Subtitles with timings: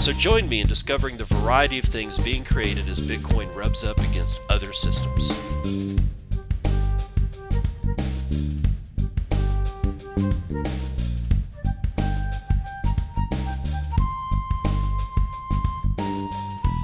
[0.00, 3.98] So join me in discovering the variety of things being created as Bitcoin rubs up
[3.98, 5.30] against other systems.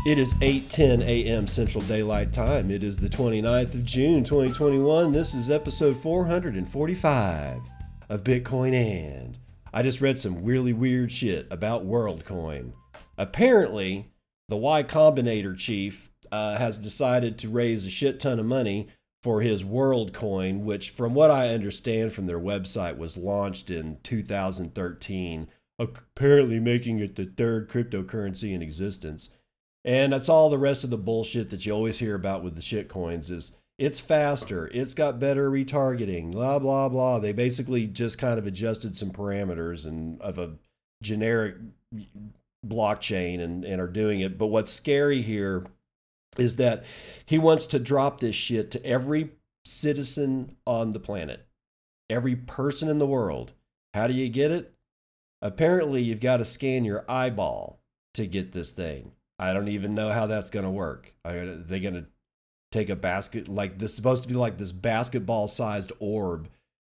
[0.04, 1.46] It is 8:10 a.m.
[1.46, 2.70] Central Daylight Time.
[2.70, 5.12] It is the 29th of June, 2021.
[5.12, 7.60] This is episode 445
[8.10, 9.38] of Bitcoin and
[9.72, 12.72] I just read some really weird shit about WorldCoin.
[13.16, 14.10] Apparently,
[14.48, 18.88] the Y Combinator chief uh, has decided to raise a shit ton of money
[19.22, 25.48] for his WorldCoin, which, from what I understand from their website, was launched in 2013,
[25.78, 29.30] apparently making it the third cryptocurrency in existence.
[29.84, 32.62] And that's all the rest of the bullshit that you always hear about with the
[32.62, 37.18] shit coins is it's faster, it's got better retargeting, blah blah blah.
[37.18, 40.52] They basically just kind of adjusted some parameters and of a
[41.02, 41.56] generic
[42.68, 44.38] blockchain and, and are doing it.
[44.38, 45.66] But what's scary here
[46.38, 46.84] is that
[47.24, 49.30] he wants to drop this shit to every
[49.64, 51.46] citizen on the planet,
[52.10, 53.52] every person in the world.
[53.92, 54.74] How do you get it?
[55.40, 57.78] Apparently, you've got to scan your eyeball
[58.14, 59.12] to get this thing.
[59.38, 61.12] I don't even know how that's going to work.
[61.24, 62.06] Are they going to
[62.72, 66.48] take a basket like this is supposed to be like this basketball sized orb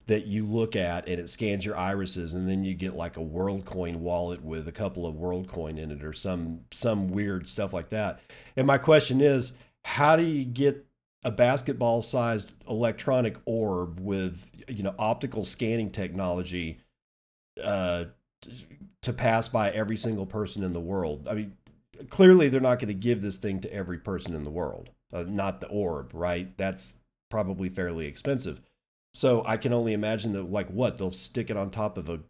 [0.07, 3.21] that you look at and it scans your irises and then you get like a
[3.21, 7.91] WorldCoin wallet with a couple of WorldCoin in it or some some weird stuff like
[7.91, 8.21] that.
[8.57, 9.53] And my question is,
[9.85, 10.87] how do you get
[11.25, 16.79] a basketball sized electronic orb with you know optical scanning technology
[17.63, 18.05] uh,
[19.03, 21.29] to pass by every single person in the world?
[21.29, 21.57] I mean,
[22.11, 25.25] clearly they're not going to give this thing to every person in the world uh,
[25.27, 26.57] not the orb, right?
[26.57, 26.97] That's
[27.31, 28.61] probably fairly expensive.
[29.17, 32.21] So I can only imagine that, like, what they'll stick it on top of a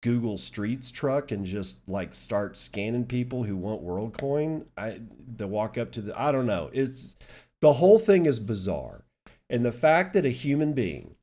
[0.00, 4.66] Google Streets truck and just like start scanning people who want WorldCoin.
[4.76, 5.00] I
[5.36, 6.16] they walk up to the.
[6.16, 6.70] I don't know.
[6.72, 7.16] It's
[7.60, 9.02] the whole thing is bizarre,
[9.50, 11.16] and the fact that a human being,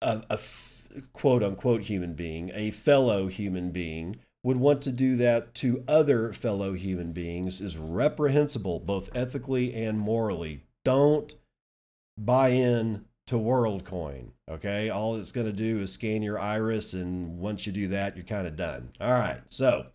[0.00, 0.40] a, a
[1.12, 6.32] quote unquote human being, a fellow human being, would want to do that to other
[6.32, 10.64] fellow human beings is reprehensible, both ethically and morally.
[10.86, 11.34] Don't
[12.16, 14.28] buy in to WorldCoin.
[14.50, 14.90] Okay.
[14.90, 16.92] All it's going to do is scan your iris.
[16.92, 18.90] And once you do that, you're kind of done.
[19.00, 19.40] All right.
[19.48, 19.86] So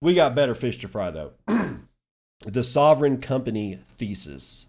[0.00, 1.32] we got better fish to fry, though.
[2.46, 4.66] the sovereign company thesis.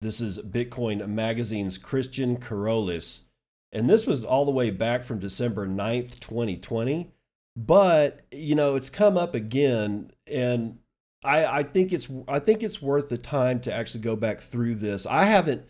[0.00, 3.20] This is Bitcoin Magazine's Christian Keroles.
[3.72, 7.10] And this was all the way back from December 9th, 2020
[7.56, 10.78] but you know it's come up again and
[11.24, 14.74] I, I think it's I think it's worth the time to actually go back through
[14.74, 15.06] this.
[15.06, 15.64] I haven't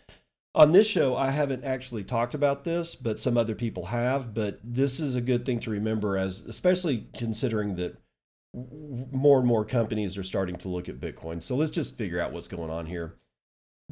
[0.55, 4.33] on this show I haven't actually talked about this, but some other people have.
[4.33, 7.97] But this is a good thing to remember, as especially considering that
[9.11, 11.43] more and more companies are starting to look at Bitcoin.
[11.43, 13.15] So let's just figure out what's going on here.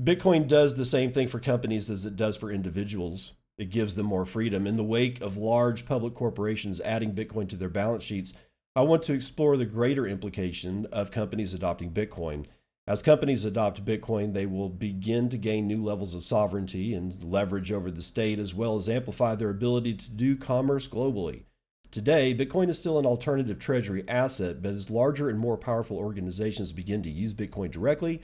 [0.01, 3.33] Bitcoin does the same thing for companies as it does for individuals.
[3.57, 4.65] It gives them more freedom.
[4.65, 8.33] In the wake of large public corporations adding Bitcoin to their balance sheets,
[8.75, 12.47] I want to explore the greater implication of companies adopting Bitcoin.
[12.85, 17.71] As companies adopt Bitcoin, they will begin to gain new levels of sovereignty and leverage
[17.71, 21.43] over the state, as well as amplify their ability to do commerce globally.
[21.91, 26.73] Today, Bitcoin is still an alternative treasury asset, but as larger and more powerful organizations
[26.73, 28.21] begin to use Bitcoin directly,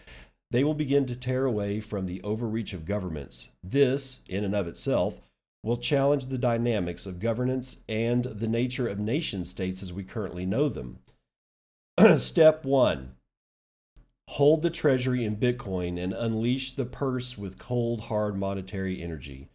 [0.51, 3.49] they will begin to tear away from the overreach of governments.
[3.63, 5.21] This, in and of itself,
[5.63, 10.45] will challenge the dynamics of governance and the nature of nation states as we currently
[10.45, 10.99] know them.
[12.17, 13.15] Step one
[14.33, 19.49] hold the treasury in Bitcoin and unleash the purse with cold, hard monetary energy.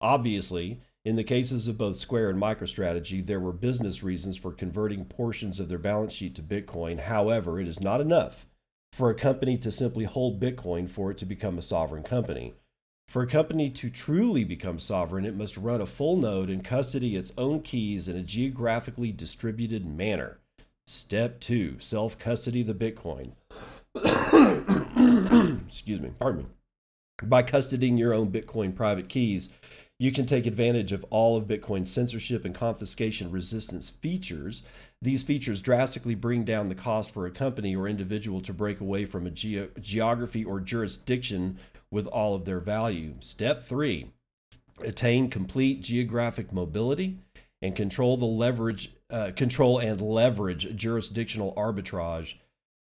[0.00, 5.04] Obviously, in the cases of both Square and MicroStrategy, there were business reasons for converting
[5.04, 7.00] portions of their balance sheet to Bitcoin.
[7.00, 8.46] However, it is not enough
[8.94, 12.54] for a company to simply hold Bitcoin for it to become a sovereign company.
[13.06, 17.14] For a company to truly become sovereign, it must run a full node and custody
[17.14, 20.38] its own keys in a geographically distributed manner.
[20.86, 23.32] Step two self custody the Bitcoin.
[25.66, 26.46] Excuse me, pardon me.
[27.22, 29.50] By custodying your own Bitcoin private keys,
[29.98, 34.64] You can take advantage of all of Bitcoin's censorship and confiscation resistance features.
[35.00, 39.04] These features drastically bring down the cost for a company or individual to break away
[39.04, 41.58] from a ge- geography or jurisdiction
[41.92, 43.14] with all of their value.
[43.20, 44.10] Step three
[44.80, 47.18] attain complete geographic mobility
[47.62, 52.34] and control the leverage uh, control and leverage jurisdictional arbitrage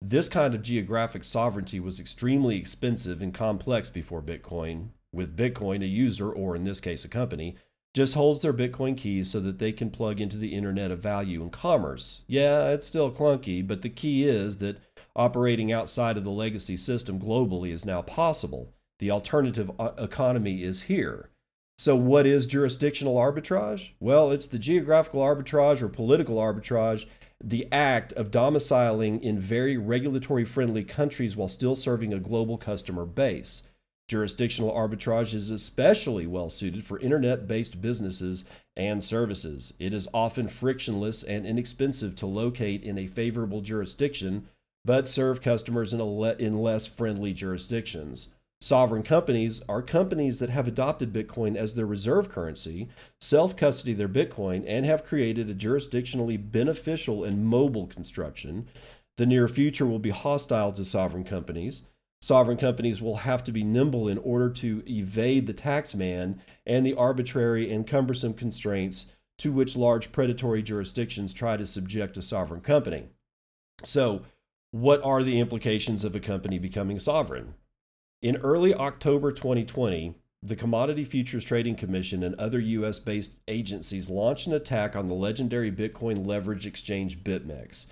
[0.02, 5.88] this kind of geographic sovereignty was extremely expensive and complex before bitcoin with bitcoin a
[5.88, 7.56] user or in this case a company
[7.94, 11.42] just holds their bitcoin keys so that they can plug into the internet of value
[11.42, 12.22] and commerce.
[12.28, 14.78] Yeah it's still clunky but the key is that
[15.16, 18.74] operating outside of the legacy system globally is now possible.
[19.00, 21.30] The alternative uh, economy is here.
[21.78, 23.92] So, what is jurisdictional arbitrage?
[24.02, 27.06] Well, it's the geographical arbitrage or political arbitrage,
[27.42, 33.06] the act of domiciling in very regulatory friendly countries while still serving a global customer
[33.06, 33.64] base.
[34.10, 38.44] Jurisdictional arbitrage is especially well suited for internet based businesses
[38.76, 39.74] and services.
[39.80, 44.50] It is often frictionless and inexpensive to locate in a favorable jurisdiction,
[44.84, 48.30] but serve customers in, le- in less friendly jurisdictions.
[48.62, 52.90] Sovereign companies are companies that have adopted Bitcoin as their reserve currency,
[53.22, 58.68] self custody their Bitcoin, and have created a jurisdictionally beneficial and mobile construction.
[59.18, 61.84] The near future will be hostile to sovereign companies.
[62.22, 66.86] Sovereign companies will have to be nimble in order to evade the tax man and
[66.86, 69.06] the arbitrary and cumbersome constraints
[69.38, 73.08] to which large predatory jurisdictions try to subject a sovereign company.
[73.86, 74.24] So,
[74.72, 77.54] what are the implications of a company becoming sovereign?
[78.22, 80.14] In early October 2020,
[80.44, 85.14] the Commodity Futures Trading Commission and other US based agencies launched an attack on the
[85.14, 87.86] legendary Bitcoin leverage exchange BitMEX.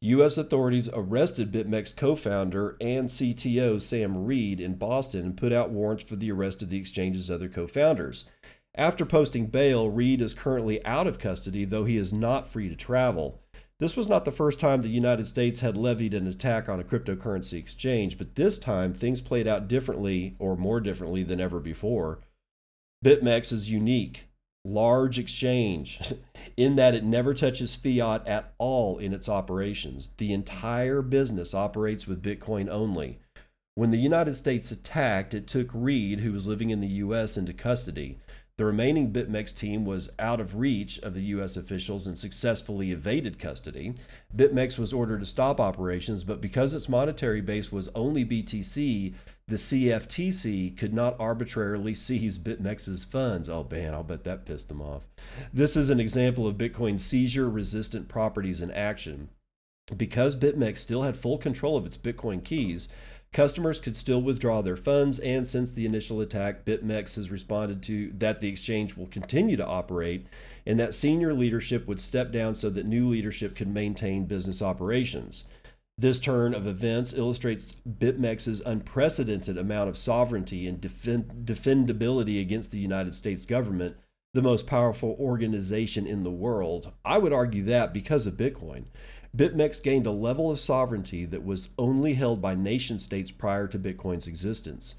[0.00, 0.36] U.S.
[0.36, 6.04] authorities arrested BitMEX co founder and CTO Sam Reed in Boston and put out warrants
[6.04, 8.30] for the arrest of the exchange's other co founders.
[8.76, 12.76] After posting bail, Reed is currently out of custody, though he is not free to
[12.76, 13.41] travel.
[13.82, 16.84] This was not the first time the United States had levied an attack on a
[16.84, 22.20] cryptocurrency exchange, but this time things played out differently or more differently than ever before.
[23.04, 24.28] BitMEX is unique,
[24.64, 26.14] large exchange
[26.56, 30.10] in that it never touches fiat at all in its operations.
[30.16, 33.18] The entire business operates with Bitcoin only.
[33.74, 37.52] When the United States attacked, it took Reed, who was living in the US, into
[37.52, 38.20] custody.
[38.62, 41.56] The remaining BitMEX team was out of reach of the U.S.
[41.56, 43.94] officials and successfully evaded custody.
[44.36, 49.14] BitMEX was ordered to stop operations, but because its monetary base was only BTC,
[49.48, 53.48] the CFTC could not arbitrarily seize BitMEX's funds.
[53.48, 55.08] Oh, man, I'll bet that pissed them off.
[55.52, 59.30] This is an example of Bitcoin seizure resistant properties in action.
[59.96, 62.88] Because BitMEX still had full control of its Bitcoin keys,
[63.32, 68.12] Customers could still withdraw their funds, and since the initial attack, BitMEX has responded to
[68.18, 70.26] that the exchange will continue to operate
[70.66, 75.44] and that senior leadership would step down so that new leadership could maintain business operations.
[75.96, 82.78] This turn of events illustrates BitMEX's unprecedented amount of sovereignty and defend- defendability against the
[82.78, 83.96] United States government,
[84.34, 86.92] the most powerful organization in the world.
[87.04, 88.84] I would argue that because of Bitcoin.
[89.34, 93.78] BitMEX gained a level of sovereignty that was only held by nation states prior to
[93.78, 94.96] Bitcoin's existence.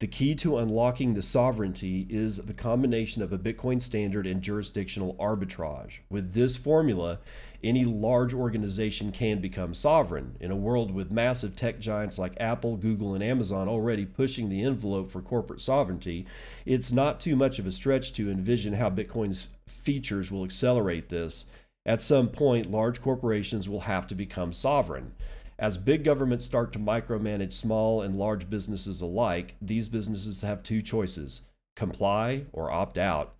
[0.00, 5.14] The key to unlocking the sovereignty is the combination of a Bitcoin standard and jurisdictional
[5.14, 6.00] arbitrage.
[6.10, 7.20] With this formula,
[7.62, 10.36] any large organization can become sovereign.
[10.40, 14.64] In a world with massive tech giants like Apple, Google, and Amazon already pushing the
[14.64, 16.26] envelope for corporate sovereignty,
[16.66, 21.46] it's not too much of a stretch to envision how Bitcoin's features will accelerate this.
[21.86, 25.14] At some point, large corporations will have to become sovereign.
[25.58, 30.82] As big governments start to micromanage small and large businesses alike, these businesses have two
[30.82, 31.42] choices
[31.76, 33.36] comply or opt out.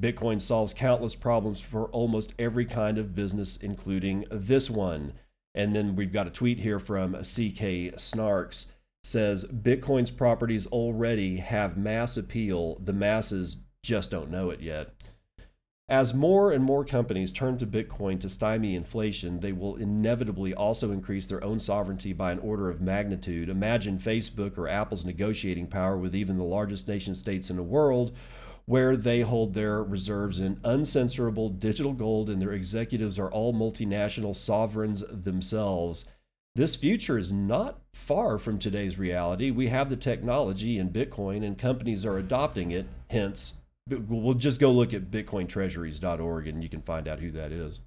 [0.00, 5.12] Bitcoin solves countless problems for almost every kind of business, including this one.
[5.54, 8.66] And then we've got a tweet here from CK Snarks
[9.04, 12.78] says Bitcoin's properties already have mass appeal.
[12.82, 14.93] The masses just don't know it yet.
[15.88, 20.92] As more and more companies turn to Bitcoin to stymie inflation, they will inevitably also
[20.92, 23.50] increase their own sovereignty by an order of magnitude.
[23.50, 28.16] Imagine Facebook or Apple's negotiating power with even the largest nation states in the world,
[28.64, 34.34] where they hold their reserves in uncensorable digital gold and their executives are all multinational
[34.34, 36.06] sovereigns themselves.
[36.54, 39.50] This future is not far from today's reality.
[39.50, 44.70] We have the technology in Bitcoin, and companies are adopting it, hence we'll just go
[44.70, 47.80] look at bitcointreasuries.org and you can find out who that is.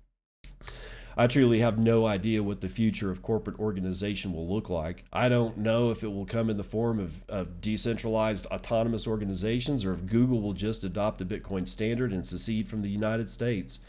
[1.19, 5.03] I truly have no idea what the future of corporate organization will look like.
[5.11, 9.83] I don't know if it will come in the form of, of decentralized autonomous organizations
[9.83, 13.79] or if Google will just adopt a Bitcoin standard and secede from the United States.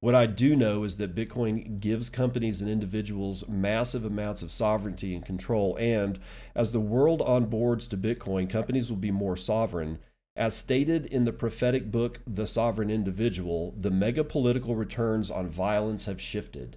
[0.00, 5.14] What I do know is that Bitcoin gives companies and individuals massive amounts of sovereignty
[5.14, 5.78] and control.
[5.80, 6.18] And
[6.54, 9.98] as the world onboards to Bitcoin, companies will be more sovereign.
[10.36, 16.04] As stated in the prophetic book, The Sovereign Individual, the mega political returns on violence
[16.04, 16.76] have shifted.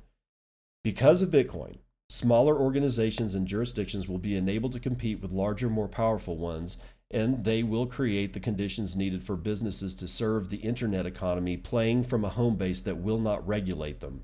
[0.82, 5.90] Because of Bitcoin, smaller organizations and jurisdictions will be enabled to compete with larger, more
[5.90, 6.78] powerful ones,
[7.12, 12.04] and they will create the conditions needed for businesses to serve the internet economy playing
[12.04, 14.24] from a home base that will not regulate them.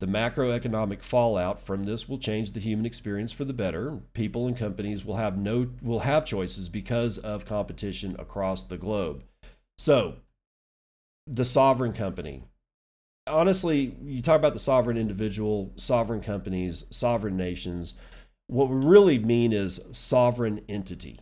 [0.00, 3.98] The macroeconomic fallout from this will change the human experience for the better.
[4.12, 9.24] People and companies will have no will have choices because of competition across the globe.
[9.76, 10.16] So,
[11.26, 12.44] the sovereign company.
[13.26, 17.94] Honestly, you talk about the sovereign individual, sovereign companies, sovereign nations.
[18.46, 21.20] What we really mean is sovereign entity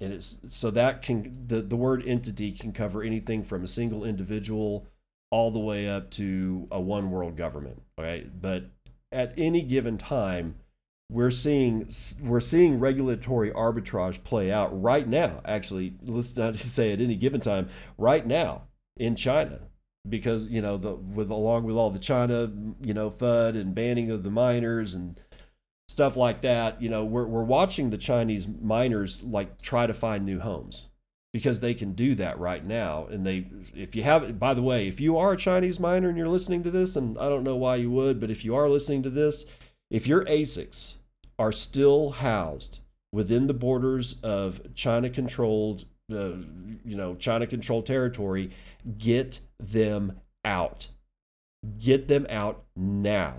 [0.00, 4.04] and it's so that can the, the word entity can cover anything from a single
[4.04, 4.86] individual
[5.34, 8.66] all the way up to a one world government right but
[9.10, 10.54] at any given time
[11.10, 11.88] we're seeing
[12.22, 15.40] we're seeing regulatory arbitrage play out right now.
[15.44, 18.62] Actually let's not just say at any given time right now
[18.96, 19.60] in china.
[20.06, 24.10] Because you know the with along with all the china you know fud and banning
[24.10, 25.18] of the miners and
[25.88, 30.24] stuff like that, you know, we're, we're watching the Chinese miners like try to find
[30.24, 30.88] new homes
[31.34, 33.06] because they can do that right now.
[33.06, 36.16] And they, if you have, by the way, if you are a Chinese miner and
[36.16, 38.70] you're listening to this, and I don't know why you would, but if you are
[38.70, 39.44] listening to this,
[39.90, 40.94] if your ASICs
[41.36, 42.78] are still housed
[43.12, 46.36] within the borders of China controlled, uh,
[46.84, 48.52] you know, China controlled territory,
[48.96, 50.86] get them out.
[51.80, 53.38] Get them out now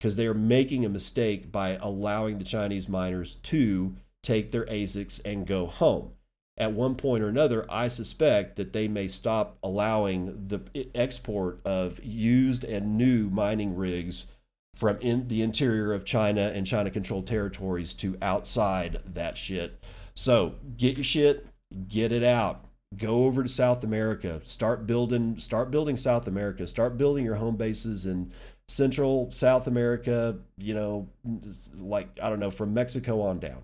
[0.00, 5.20] because they are making a mistake by allowing the Chinese miners to take their ASICs
[5.26, 6.13] and go home.
[6.56, 12.02] At one point or another, I suspect that they may stop allowing the export of
[12.04, 14.26] used and new mining rigs
[14.74, 19.82] from in the interior of China and China controlled territories to outside that shit.
[20.14, 21.46] So get your shit,
[21.88, 22.64] get it out.
[22.96, 24.40] Go over to South America.
[24.44, 26.66] Start building start building South America.
[26.68, 28.32] Start building your home bases in
[28.68, 31.08] Central, South America, you know,
[31.76, 33.62] like, I don't know, from Mexico on down.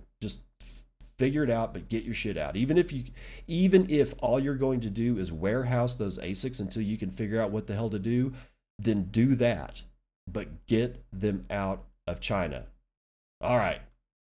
[1.20, 2.56] Figure it out, but get your shit out.
[2.56, 3.04] Even if you,
[3.46, 7.38] even if all you're going to do is warehouse those ASICs until you can figure
[7.38, 8.32] out what the hell to do,
[8.78, 9.82] then do that.
[10.26, 12.64] But get them out of China.
[13.42, 13.82] All right.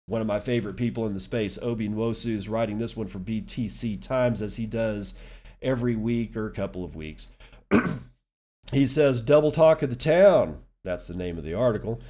[0.06, 3.18] One of my favorite people in the space, Obi Nwosu, is writing this one for
[3.18, 5.12] BTC Times as he does
[5.60, 7.28] every week or a couple of weeks.
[8.72, 10.60] he says, Double talk of the town.
[10.84, 12.00] That's the name of the article.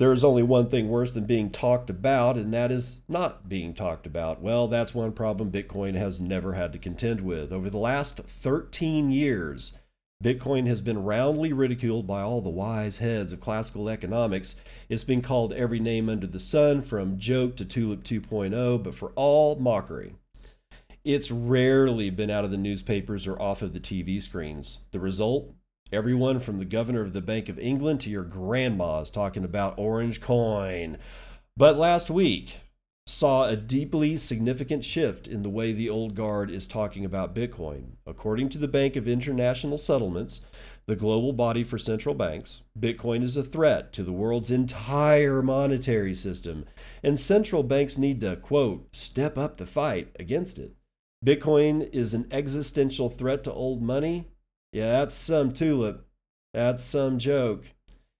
[0.00, 3.74] There is only one thing worse than being talked about, and that is not being
[3.74, 4.40] talked about.
[4.40, 7.52] Well, that's one problem Bitcoin has never had to contend with.
[7.52, 9.76] Over the last 13 years,
[10.24, 14.56] Bitcoin has been roundly ridiculed by all the wise heads of classical economics.
[14.88, 19.12] It's been called every name under the sun, from joke to tulip 2.0, but for
[19.16, 20.14] all mockery.
[21.04, 24.80] It's rarely been out of the newspapers or off of the TV screens.
[24.92, 25.52] The result?
[25.92, 30.20] Everyone from the governor of the Bank of England to your grandmas talking about orange
[30.20, 30.98] coin.
[31.56, 32.60] But last week
[33.08, 37.96] saw a deeply significant shift in the way the old guard is talking about Bitcoin.
[38.06, 40.42] According to the Bank of International Settlements,
[40.86, 46.14] the global body for central banks, Bitcoin is a threat to the world's entire monetary
[46.14, 46.66] system,
[47.02, 50.76] and central banks need to, quote, step up the fight against it.
[51.26, 54.28] Bitcoin is an existential threat to old money,
[54.72, 56.06] yeah, that's some tulip.
[56.52, 57.72] That's some joke.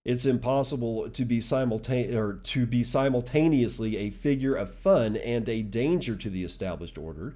[0.03, 5.61] It's impossible to be simultane- or to be simultaneously a figure of fun and a
[5.61, 7.35] danger to the established order.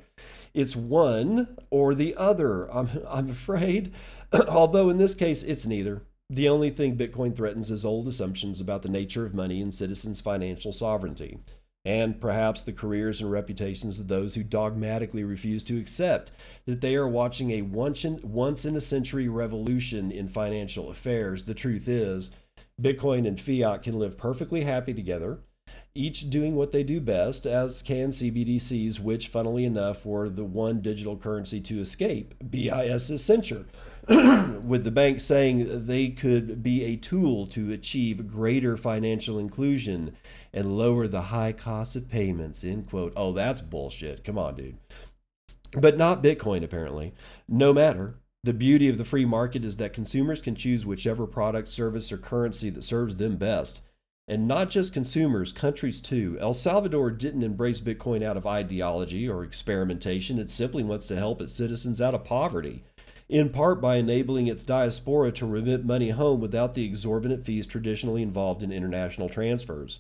[0.54, 2.72] It's one or the other.
[2.72, 3.94] I'm, I'm afraid.
[4.48, 6.02] Although in this case, it's neither.
[6.30, 10.22] The only thing Bitcoin threatens is old assumptions about the nature of money and citizens'
[10.22, 11.40] financial sovereignty
[11.86, 16.32] and perhaps the careers and reputations of those who dogmatically refuse to accept
[16.66, 21.46] that they are watching a once in, once in a century revolution in financial affairs.
[21.46, 22.32] The truth is,
[22.82, 25.40] Bitcoin and fiat can live perfectly happy together,
[25.98, 30.82] each doing what they do best, as can CBDCs, which, funnily enough, were the one
[30.82, 33.66] digital currency to escape BIS's censure,
[34.10, 40.18] with the bank saying they could be a tool to achieve greater financial inclusion
[40.56, 43.12] and lower the high cost of payments, end quote.
[43.16, 44.24] Oh, that's bullshit.
[44.24, 44.78] Come on, dude.
[45.78, 47.14] But not Bitcoin, apparently.
[47.48, 48.16] No matter.
[48.44, 52.18] The beauty of the free market is that consumers can choose whichever product, service, or
[52.18, 53.82] currency that serves them best.
[54.28, 56.38] And not just consumers, countries too.
[56.40, 60.40] El Salvador didn't embrace Bitcoin out of ideology or experimentation.
[60.40, 62.84] It simply wants to help its citizens out of poverty,
[63.28, 68.22] in part by enabling its diaspora to remit money home without the exorbitant fees traditionally
[68.22, 70.00] involved in international transfers.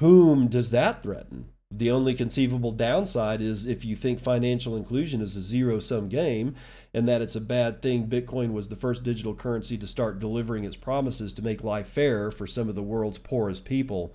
[0.00, 1.50] Whom does that threaten?
[1.70, 6.54] The only conceivable downside is if you think financial inclusion is a zero sum game
[6.94, 10.64] and that it's a bad thing, Bitcoin was the first digital currency to start delivering
[10.64, 14.14] its promises to make life fair for some of the world's poorest people.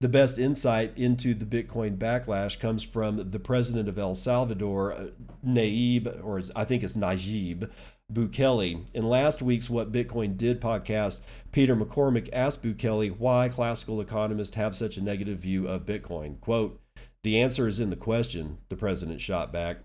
[0.00, 5.06] The best insight into the Bitcoin backlash comes from the president of El Salvador, uh,
[5.44, 7.70] Naib, or I think it's Najib,
[8.12, 8.86] Bukele.
[8.92, 14.76] In last week's What Bitcoin Did podcast, Peter McCormack asked Bukele why classical economists have
[14.76, 16.40] such a negative view of Bitcoin.
[16.40, 16.80] Quote,
[17.22, 19.78] the answer is in the question, the president shot back.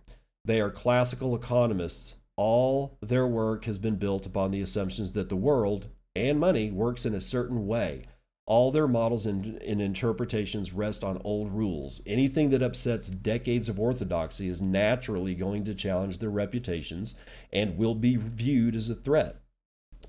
[0.44, 2.16] They are classical economists.
[2.36, 7.06] All their work has been built upon the assumptions that the world and money works
[7.06, 8.04] in a certain way.
[8.48, 12.02] All their models and, and, interpretations rest on old rules.
[12.06, 17.14] Anything that upsets decades of orthodoxy is naturally going to challenge their reputations
[17.52, 19.42] and will be viewed as a threat.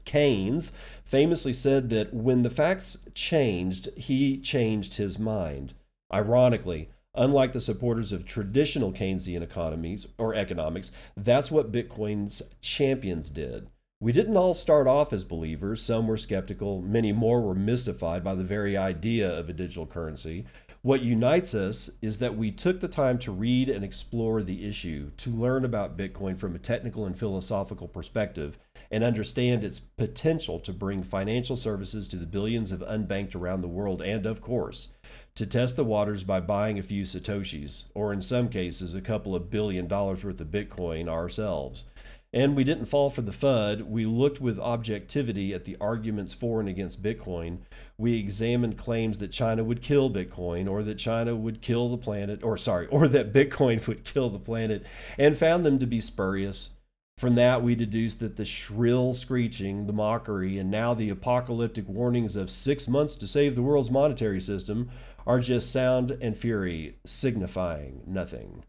[0.04, 0.72] Keynes
[1.04, 5.74] famously said that when the facts changed, he changed his mind.
[6.14, 13.68] Ironically, Unlike the supporters of traditional Keynesian economies or economics, that's what Bitcoin's champions did.
[14.00, 15.82] We didn't all start off as believers.
[15.82, 20.46] Some were skeptical, many more were mystified by the very idea of a digital currency.
[20.82, 25.10] What unites us is that we took the time to read and explore the issue,
[25.16, 28.56] to learn about Bitcoin from a technical and philosophical perspective,
[28.92, 33.66] and understand its potential to bring financial services to the billions of unbanked around the
[33.66, 34.88] world, and of course,
[35.34, 39.34] to test the waters by buying a few Satoshis, or in some cases, a couple
[39.34, 41.84] of billion dollars worth of Bitcoin ourselves.
[42.32, 43.88] And we didn't fall for the FUD.
[43.88, 47.60] We looked with objectivity at the arguments for and against Bitcoin.
[47.96, 52.42] We examined claims that China would kill Bitcoin, or that China would kill the planet,
[52.42, 54.84] or sorry, or that Bitcoin would kill the planet,
[55.16, 56.70] and found them to be spurious.
[57.16, 62.36] From that, we deduced that the shrill screeching, the mockery, and now the apocalyptic warnings
[62.36, 64.90] of six months to save the world's monetary system
[65.26, 68.62] are just sound and fury signifying nothing.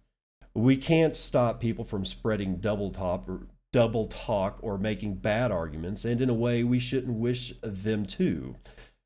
[0.53, 6.05] We can't stop people from spreading double talk or double talk or making bad arguments,
[6.05, 8.55] and in a way we shouldn't wish them to.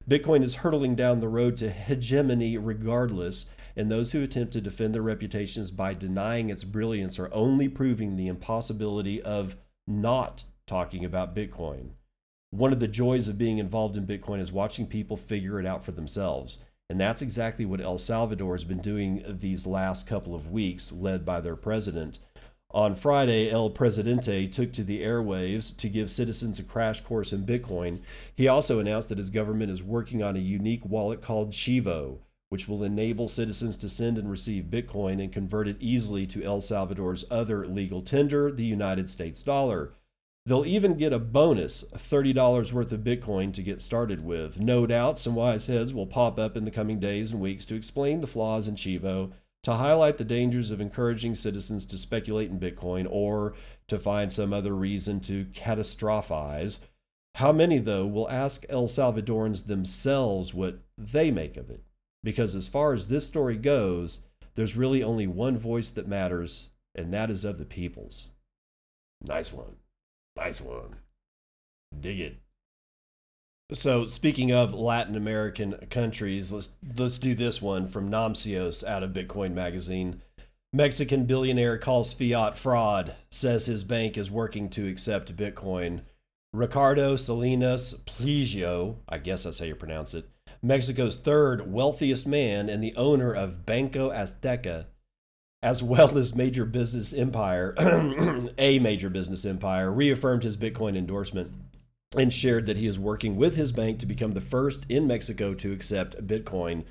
[0.09, 4.93] Bitcoin is hurtling down the road to hegemony regardless, and those who attempt to defend
[4.93, 9.55] their reputations by denying its brilliance are only proving the impossibility of
[9.87, 11.91] not talking about Bitcoin.
[12.51, 15.83] One of the joys of being involved in Bitcoin is watching people figure it out
[15.83, 16.59] for themselves.
[16.89, 21.25] And that's exactly what El Salvador has been doing these last couple of weeks, led
[21.25, 22.19] by their president.
[22.71, 27.45] On Friday, El Presidente took to the airwaves to give citizens a crash course in
[27.45, 27.99] Bitcoin.
[28.35, 32.17] He also announced that his government is working on a unique wallet called Chivo,
[32.49, 36.61] which will enable citizens to send and receive Bitcoin and convert it easily to El
[36.61, 39.93] Salvador's other legal tender, the United States dollar.
[40.45, 44.59] They'll even get a bonus, $30 worth of Bitcoin to get started with.
[44.59, 47.75] No doubt some wise heads will pop up in the coming days and weeks to
[47.75, 49.31] explain the flaws in Chivo,
[49.63, 53.53] to highlight the dangers of encouraging citizens to speculate in Bitcoin, or
[53.87, 56.79] to find some other reason to catastrophize.
[57.35, 61.85] How many, though, will ask El Salvadorans themselves what they make of it?
[62.21, 64.19] Because as far as this story goes,
[64.55, 68.27] there's really only one voice that matters, and that is of the people's.
[69.25, 69.77] Nice one.
[70.35, 70.97] Nice one.
[71.99, 72.37] Dig it.
[73.71, 79.13] So speaking of Latin American countries, let's let's do this one from Namcios out of
[79.13, 80.21] Bitcoin magazine.
[80.71, 86.01] Mexican billionaire calls fiat fraud, says his bank is working to accept Bitcoin.
[86.51, 90.29] Ricardo Salinas Pliego, I guess that's how you pronounce it,
[90.61, 94.85] Mexico's third wealthiest man and the owner of Banco Azteca,
[95.63, 97.73] as well as major business empire,
[98.57, 101.51] a major business empire, reaffirmed his Bitcoin endorsement
[102.17, 105.53] and shared that he is working with his bank to become the first in Mexico
[105.53, 106.83] to accept Bitcoin.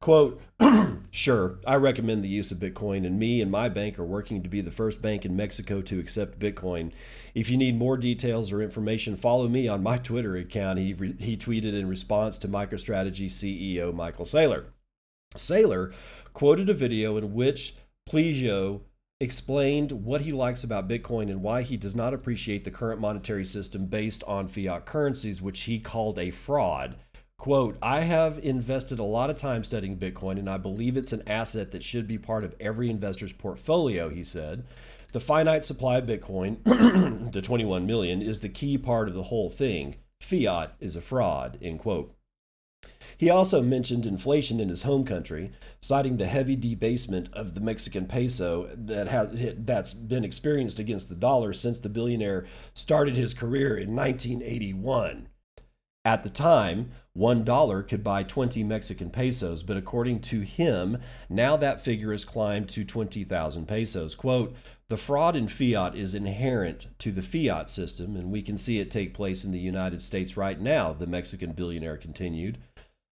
[0.00, 0.40] Quote,
[1.10, 4.48] sure, I recommend the use of Bitcoin, and me and my bank are working to
[4.48, 6.92] be the first bank in Mexico to accept Bitcoin.
[7.34, 10.78] If you need more details or information, follow me on my Twitter account.
[10.78, 14.64] He, re- he tweeted in response to MicroStrategy CEO Michael Saylor.
[15.36, 15.92] Saylor
[16.32, 17.74] quoted a video in which
[18.06, 18.82] Pliego
[19.20, 23.44] explained what he likes about Bitcoin and why he does not appreciate the current monetary
[23.44, 26.96] system based on fiat currencies, which he called a fraud.
[27.38, 31.22] Quote, I have invested a lot of time studying Bitcoin and I believe it's an
[31.26, 34.64] asset that should be part of every investor's portfolio, he said.
[35.12, 36.62] The finite supply of Bitcoin,
[37.32, 39.96] the 21 million, is the key part of the whole thing.
[40.20, 42.13] Fiat is a fraud, end quote.
[43.16, 45.50] He also mentioned inflation in his home country,
[45.80, 51.14] citing the heavy debasement of the Mexican peso that has that's been experienced against the
[51.14, 55.28] dollar since the billionaire started his career in 1981.
[56.06, 60.98] At the time, $1 could buy 20 Mexican pesos, but according to him,
[61.30, 64.14] now that figure has climbed to 20,000 pesos.
[64.14, 64.54] Quote,
[64.88, 68.90] the fraud in fiat is inherent to the fiat system, and we can see it
[68.90, 72.58] take place in the United States right now, the Mexican billionaire continued.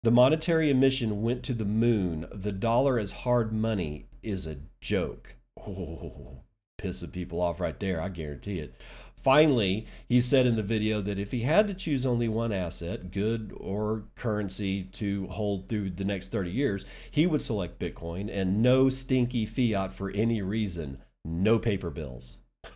[0.04, 2.26] The monetary emission went to the moon.
[2.30, 5.36] The dollar as hard money is a joke.
[5.58, 6.42] Oh,
[6.78, 8.74] pissing people off right there, I guarantee it.
[9.16, 13.12] Finally, he said in the video that if he had to choose only one asset,
[13.12, 18.60] good or currency, to hold through the next 30 years, he would select Bitcoin and
[18.60, 22.40] no stinky fiat for any reason, no paper bills.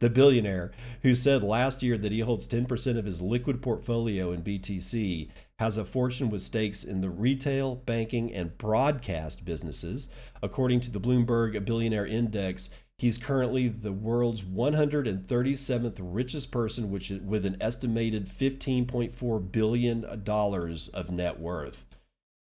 [0.00, 4.42] The billionaire, who said last year that he holds 10% of his liquid portfolio in
[4.42, 10.08] BTC, has a fortune with stakes in the retail, banking, and broadcast businesses.
[10.42, 17.20] According to the Bloomberg Billionaire Index, He's currently the world's 137th richest person, which is
[17.20, 21.86] with an estimated 15.4 billion dollars of net worth.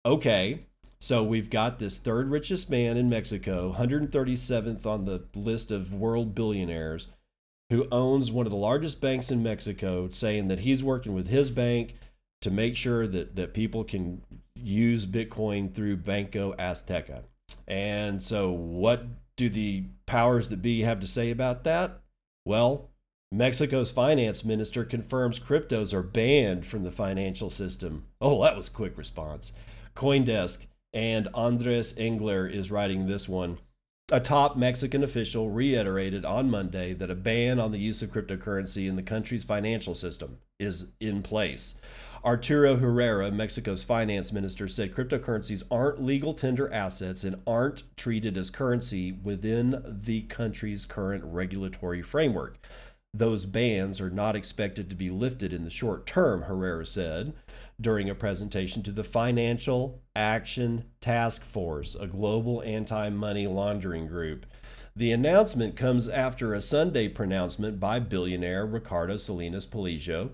[0.06, 5.94] Okay, so we've got this third richest man in Mexico, 137th on the list of
[5.94, 7.10] world billionaires,
[7.70, 11.52] who owns one of the largest banks in Mexico, saying that he's working with his
[11.52, 11.96] bank
[12.46, 14.22] to make sure that that people can
[14.56, 17.24] use Bitcoin through Banco Azteca.
[17.68, 19.04] And so what
[19.36, 22.00] do the powers that be have to say about that?
[22.46, 22.92] Well,
[23.32, 28.06] Mexico's finance minister confirms cryptos are banned from the financial system.
[28.22, 29.52] Oh, that was a quick response.
[29.96, 33.58] Coindesk and Andres Engler is writing this one.
[34.12, 38.88] A top Mexican official reiterated on Monday that a ban on the use of cryptocurrency
[38.88, 41.74] in the country's financial system is in place.
[42.26, 48.50] Arturo Herrera, Mexico's finance minister, said cryptocurrencies aren't legal tender assets and aren't treated as
[48.50, 52.58] currency within the country's current regulatory framework.
[53.14, 57.34] Those bans are not expected to be lifted in the short term, Herrera said
[57.80, 64.46] during a presentation to the Financial Action Task Force, a global anti money laundering group.
[64.96, 70.32] The announcement comes after a Sunday pronouncement by billionaire Ricardo Salinas Pliego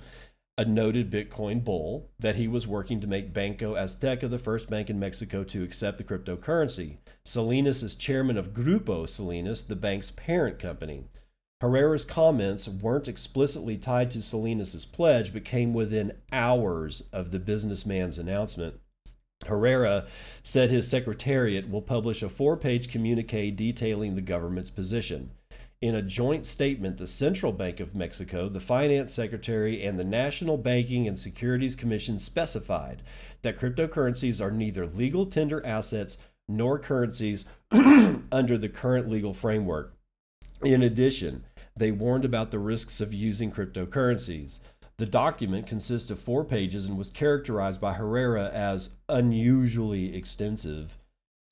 [0.62, 4.92] a noted Bitcoin bull, that he was working to make Banco Azteca the first bank
[4.92, 6.98] in Mexico to accept the cryptocurrency.
[7.26, 11.06] Salinas is chairman of Grupo Salinas, the bank's parent company.
[11.62, 18.20] Herrera's comments weren't explicitly tied to Salinas's pledge, but came within hours of the businessman's
[18.20, 18.80] announcement.
[19.48, 20.06] Herrera
[20.44, 25.32] said his secretariat will publish a four page communique detailing the government's position.
[25.82, 30.56] In a joint statement, the Central Bank of Mexico, the Finance Secretary, and the National
[30.56, 33.02] Banking and Securities Commission specified
[33.42, 39.96] that cryptocurrencies are neither legal tender assets nor currencies under the current legal framework.
[40.64, 44.60] In addition, they warned about the risks of using cryptocurrencies.
[44.98, 51.00] The document consists of four pages and was characterized by Herrera as unusually extensive.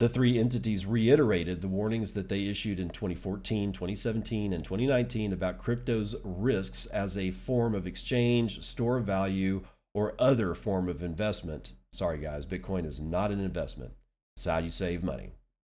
[0.00, 5.58] The three entities reiterated the warnings that they issued in 2014, 2017, and 2019 about
[5.58, 9.60] crypto's risks as a form of exchange, store of value,
[9.92, 11.72] or other form of investment.
[11.92, 13.92] Sorry, guys, Bitcoin is not an investment.
[14.36, 15.32] It's how you save money.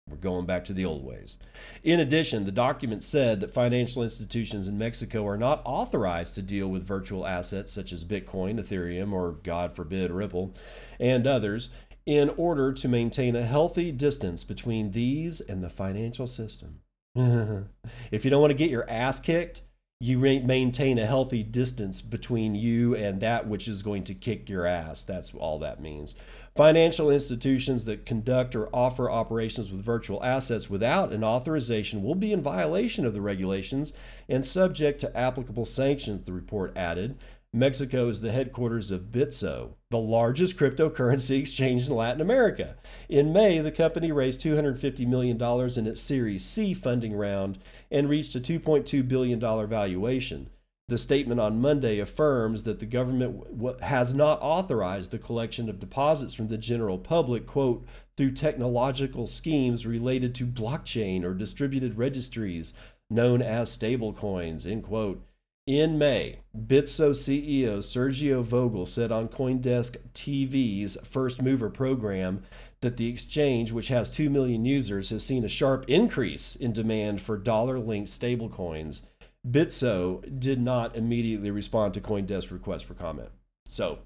[0.07, 1.37] We're going back to the old ways.
[1.83, 6.67] In addition, the document said that financial institutions in Mexico are not authorized to deal
[6.67, 10.53] with virtual assets such as Bitcoin, Ethereum, or God forbid, Ripple,
[10.99, 11.69] and others
[12.05, 16.79] in order to maintain a healthy distance between these and the financial system.
[17.15, 19.61] if you don't want to get your ass kicked,
[20.01, 24.65] you maintain a healthy distance between you and that which is going to kick your
[24.65, 25.03] ass.
[25.03, 26.15] That's all that means.
[26.55, 32.33] Financial institutions that conduct or offer operations with virtual assets without an authorization will be
[32.33, 33.93] in violation of the regulations
[34.27, 37.15] and subject to applicable sanctions, the report added.
[37.53, 42.77] Mexico is the headquarters of Bitso, the largest cryptocurrency exchange in Latin America.
[43.09, 45.41] In May, the company raised $250 million
[45.77, 47.59] in its Series C funding round
[47.91, 50.49] and reached a $2.2 billion valuation.
[50.87, 56.33] The statement on Monday affirms that the government has not authorized the collection of deposits
[56.33, 57.85] from the general public, quote,
[58.15, 62.73] through technological schemes related to blockchain or distributed registries
[63.09, 65.21] known as stablecoins, end quote.
[65.67, 72.41] In May, Bitso CEO Sergio Vogel said on Coindesk TV's First Mover program
[72.81, 77.21] that the exchange, which has 2 million users, has seen a sharp increase in demand
[77.21, 79.01] for dollar linked stablecoins.
[79.47, 83.29] Bitso did not immediately respond to Coindesk's request for comment.
[83.67, 83.99] So,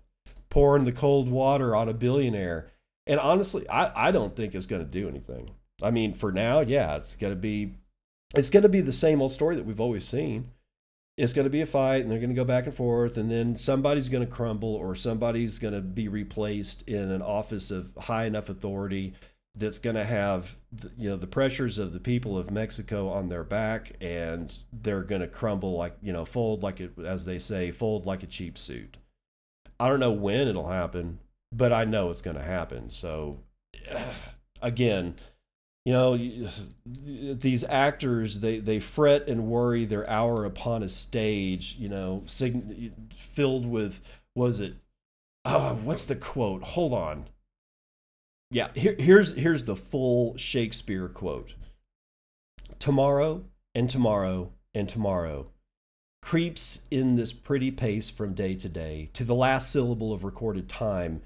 [0.50, 2.72] pouring the cold water on a billionaire.
[3.08, 5.50] And honestly, I, I don't think it's going to do anything.
[5.82, 7.76] I mean, for now, yeah, it's going to be
[8.36, 10.50] it's going to be the same old story that we've always seen.
[11.18, 13.32] It's going to be a fight, and they're going to go back and forth, and
[13.32, 17.94] then somebody's going to crumble, or somebody's going to be replaced in an office of
[17.96, 19.14] high enough authority
[19.58, 23.30] that's going to have the, you know the pressures of the people of Mexico on
[23.30, 27.40] their back, and they're going to crumble like you know fold like it as they
[27.40, 28.98] say fold like a cheap suit.
[29.80, 31.20] I don't know when it'll happen,
[31.52, 32.90] but I know it's going to happen.
[32.90, 33.40] So
[34.62, 35.16] again,
[35.86, 36.18] you know
[36.96, 42.92] these actors they they fret and worry their hour upon a stage you know sig-
[43.14, 44.02] filled with
[44.36, 44.76] was it?
[45.46, 46.64] Uh, what's the quote?
[46.64, 47.26] Hold on.
[48.52, 51.54] Yeah here, here's here's the full shakespeare quote.
[52.80, 55.48] Tomorrow and tomorrow and tomorrow
[56.22, 60.68] creeps in this pretty pace from day to day to the last syllable of recorded
[60.68, 61.22] time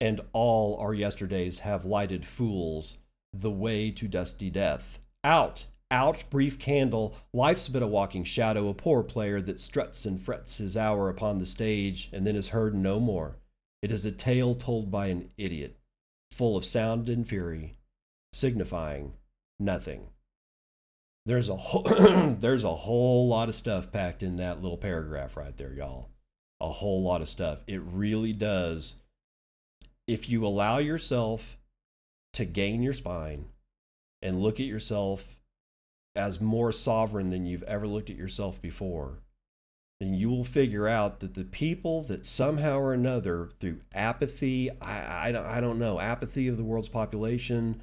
[0.00, 2.98] and all our yesterdays have lighted fools
[3.32, 4.98] the way to dusty death.
[5.24, 10.20] Out, out, brief candle, life's but a walking shadow, a poor player that struts and
[10.20, 13.36] frets his hour upon the stage and then is heard no more.
[13.82, 15.76] It is a tale told by an idiot,
[16.32, 17.76] full of sound and fury,
[18.32, 19.14] signifying
[19.58, 20.08] nothing.
[21.26, 21.82] There's a whole,
[22.40, 26.08] there's a whole lot of stuff packed in that little paragraph right there, y'all.
[26.60, 27.62] A whole lot of stuff.
[27.66, 28.96] It really does.
[30.06, 31.57] If you allow yourself
[32.38, 33.46] to gain your spine
[34.22, 35.40] and look at yourself
[36.14, 39.18] as more sovereign than you've ever looked at yourself before,
[39.98, 45.32] then you will figure out that the people that somehow or another, through apathy, I,
[45.32, 47.82] I, I don't know, apathy of the world's population,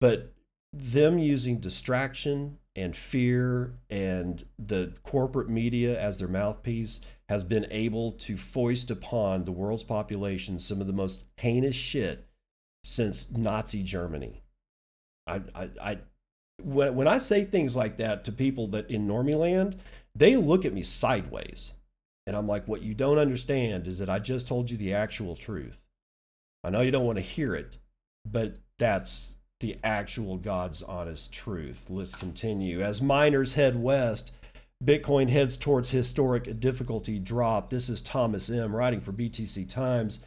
[0.00, 0.32] but
[0.72, 8.10] them using distraction and fear and the corporate media as their mouthpiece has been able
[8.10, 12.26] to foist upon the world's population some of the most heinous shit
[12.84, 14.42] since Nazi Germany.
[15.26, 15.98] I, I, I
[16.62, 19.76] when, when I say things like that to people that in Normie land,
[20.14, 21.72] they look at me sideways.
[22.26, 25.34] And I'm like, what you don't understand is that I just told you the actual
[25.34, 25.80] truth.
[26.62, 27.78] I know you don't want to hear it,
[28.24, 31.88] but that's the actual God's honest truth.
[31.90, 32.80] Let's continue.
[32.80, 34.32] As miners head west,
[34.82, 37.70] Bitcoin heads towards historic difficulty drop.
[37.70, 38.74] This is Thomas M.
[38.74, 40.20] writing for BTC Times.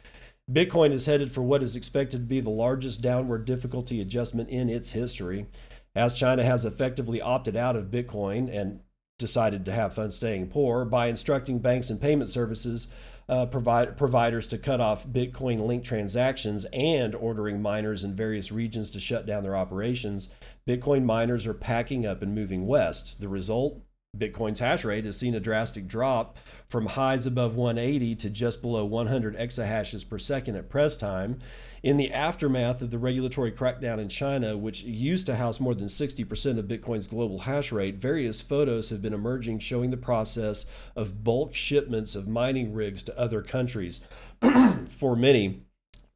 [0.50, 4.70] Bitcoin is headed for what is expected to be the largest downward difficulty adjustment in
[4.70, 5.46] its history.
[5.94, 8.80] As China has effectively opted out of Bitcoin and
[9.18, 12.88] decided to have fun staying poor by instructing banks and payment services
[13.28, 18.90] uh, provide, providers to cut off Bitcoin linked transactions and ordering miners in various regions
[18.90, 20.30] to shut down their operations,
[20.66, 23.20] Bitcoin miners are packing up and moving west.
[23.20, 23.82] The result
[24.16, 28.84] Bitcoin's hash rate has seen a drastic drop from highs above 180 to just below
[28.84, 31.38] 100 exahashes per second at press time.
[31.82, 35.88] In the aftermath of the regulatory crackdown in China, which used to house more than
[35.88, 40.66] 60% of Bitcoin's global hash rate, various photos have been emerging showing the process
[40.96, 44.00] of bulk shipments of mining rigs to other countries.
[44.88, 45.62] For many,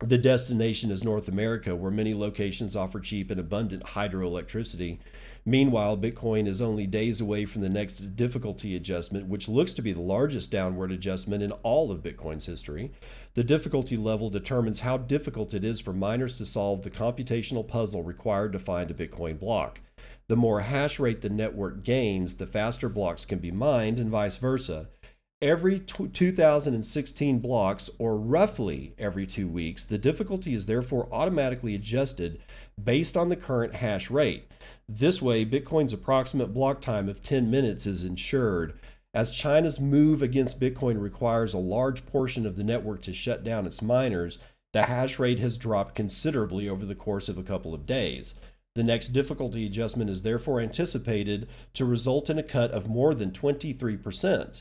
[0.05, 4.98] the destination is North America, where many locations offer cheap and abundant hydroelectricity.
[5.44, 9.92] Meanwhile, Bitcoin is only days away from the next difficulty adjustment, which looks to be
[9.92, 12.92] the largest downward adjustment in all of Bitcoin's history.
[13.35, 18.05] The difficulty level determines how difficult it is for miners to solve the computational puzzle
[18.05, 19.81] required to find a Bitcoin block.
[20.28, 24.37] The more hash rate the network gains, the faster blocks can be mined, and vice
[24.37, 24.90] versa.
[25.42, 32.40] Every 2016 blocks, or roughly every two weeks, the difficulty is therefore automatically adjusted
[32.83, 34.48] based on the current hash rate.
[34.94, 38.78] This way, Bitcoin's approximate block time of 10 minutes is ensured.
[39.14, 43.66] As China's move against Bitcoin requires a large portion of the network to shut down
[43.66, 44.38] its miners,
[44.74, 48.35] the hash rate has dropped considerably over the course of a couple of days.
[48.74, 53.31] The next difficulty adjustment is therefore anticipated to result in a cut of more than
[53.31, 54.61] 23%.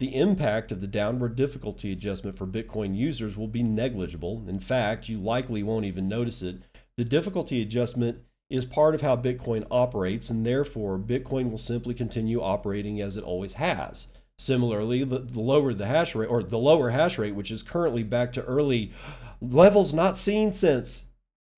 [0.00, 4.44] The impact of the downward difficulty adjustment for Bitcoin users will be negligible.
[4.48, 6.62] In fact, you likely won't even notice it.
[6.96, 12.40] The difficulty adjustment is part of how Bitcoin operates, and therefore Bitcoin will simply continue
[12.40, 14.08] operating as it always has.
[14.38, 18.02] Similarly, the, the, lower the hash rate, or the lower hash rate, which is currently
[18.02, 18.92] back to early
[19.40, 21.06] levels not seen since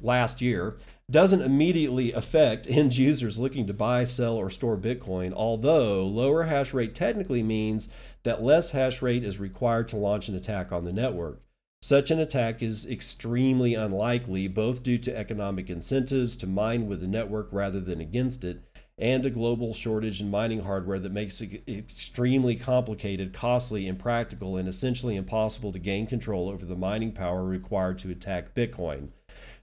[0.03, 0.77] last year,
[1.11, 6.73] doesn't immediately affect end users looking to buy, sell, or store Bitcoin, although lower hash
[6.73, 7.89] rate technically means
[8.23, 11.43] that less hash rate is required to launch an attack on the network.
[11.83, 17.09] Such an attack is extremely unlikely, both due to economic incentives to mine with the
[17.09, 18.63] network rather than against it,
[18.99, 24.69] and a global shortage in mining hardware that makes it extremely complicated, costly, impractical, and
[24.69, 29.09] essentially impossible to gain control over the mining power required to attack Bitcoin.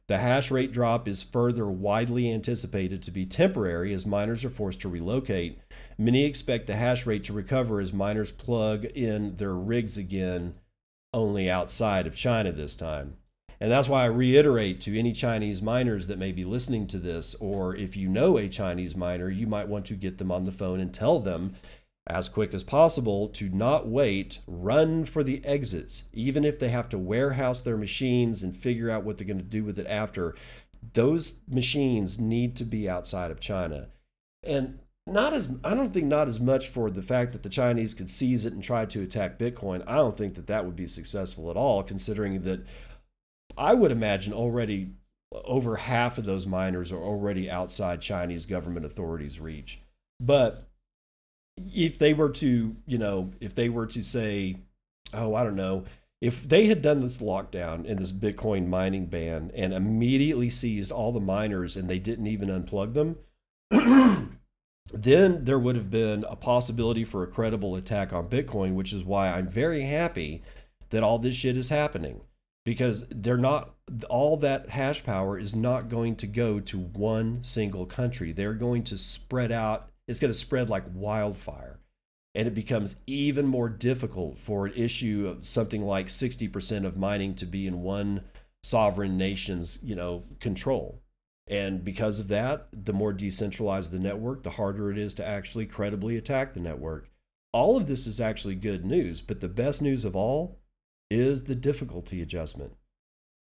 [0.08, 4.82] The hash rate drop is further widely anticipated to be temporary as miners are forced
[4.82, 5.60] to relocate.
[6.00, 10.56] Many expect the hash rate to recover as miners plug in their rigs again,
[11.18, 13.18] only outside of China this time.
[13.60, 17.34] And that's why I reiterate to any Chinese miners that may be listening to this,
[17.40, 20.52] or if you know a Chinese miner, you might want to get them on the
[20.52, 21.56] phone and tell them
[22.06, 26.88] as quick as possible to not wait, run for the exits, even if they have
[26.90, 30.36] to warehouse their machines and figure out what they're going to do with it after.
[30.94, 33.88] Those machines need to be outside of China.
[34.44, 37.94] And not as I don't think not as much for the fact that the Chinese
[37.94, 39.84] could seize it and try to attack Bitcoin.
[39.88, 42.62] I don't think that that would be successful at all, considering that
[43.58, 44.92] I would imagine already
[45.32, 49.82] over half of those miners are already outside Chinese government authorities' reach.
[50.20, 50.68] But
[51.74, 54.58] if they were to, you know, if they were to say,
[55.14, 55.86] oh, I don't know,
[56.22, 61.12] if they had done this lockdown and this Bitcoin mining ban and immediately seized all
[61.12, 63.18] the miners and they didn't even unplug them,
[64.94, 69.04] then there would have been a possibility for a credible attack on Bitcoin, which is
[69.04, 70.44] why I'm very happy
[70.90, 72.22] that all this shit is happening
[72.68, 73.76] because they're not
[74.10, 78.32] all that hash power is not going to go to one single country.
[78.32, 79.90] They're going to spread out.
[80.08, 81.80] It's going to spread like wildfire.
[82.36, 87.36] And it becomes even more difficult for an issue of something like 60% of mining
[87.36, 88.22] to be in one
[88.64, 91.02] sovereign nation's, you know, control.
[91.48, 95.66] And because of that, the more decentralized the network, the harder it is to actually
[95.66, 97.10] credibly attack the network.
[97.54, 100.60] All of this is actually good news, but the best news of all
[101.10, 102.74] is the difficulty adjustment.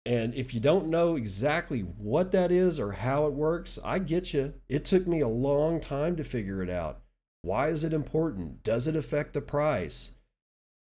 [0.04, 4.32] And if you don't know exactly what that is or how it works, I get
[4.32, 4.54] you.
[4.68, 7.00] It took me a long time to figure it out.
[7.42, 8.62] Why is it important?
[8.62, 10.12] Does it affect the price?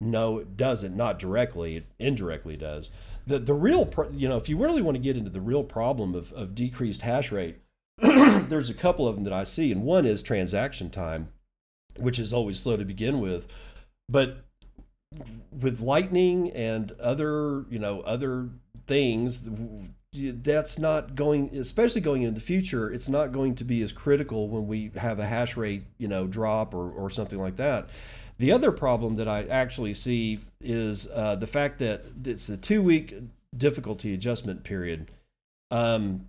[0.01, 0.95] No, it doesn't.
[0.95, 1.77] Not directly.
[1.77, 2.91] It indirectly does.
[3.25, 6.15] The the real, you know, if you really want to get into the real problem
[6.15, 7.57] of, of decreased hash rate,
[7.97, 11.29] there's a couple of them that I see, and one is transaction time,
[11.97, 13.47] which is always slow to begin with.
[14.09, 14.43] But
[15.59, 18.49] with lightning and other you know other
[18.87, 19.47] things
[20.13, 24.47] that's not going especially going into the future it's not going to be as critical
[24.49, 27.89] when we have a hash rate you know drop or, or something like that
[28.37, 32.81] the other problem that i actually see is uh, the fact that it's a two
[32.81, 33.13] week
[33.55, 35.11] difficulty adjustment period
[35.71, 36.27] um,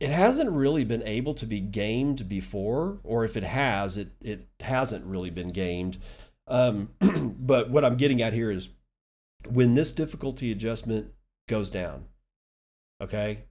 [0.00, 4.48] it hasn't really been able to be gamed before or if it has it, it
[4.60, 5.98] hasn't really been gamed
[6.50, 6.90] um,
[7.38, 8.68] but what I'm getting at here is
[9.48, 11.12] when this difficulty adjustment
[11.48, 12.04] goes down,
[13.00, 13.44] okay,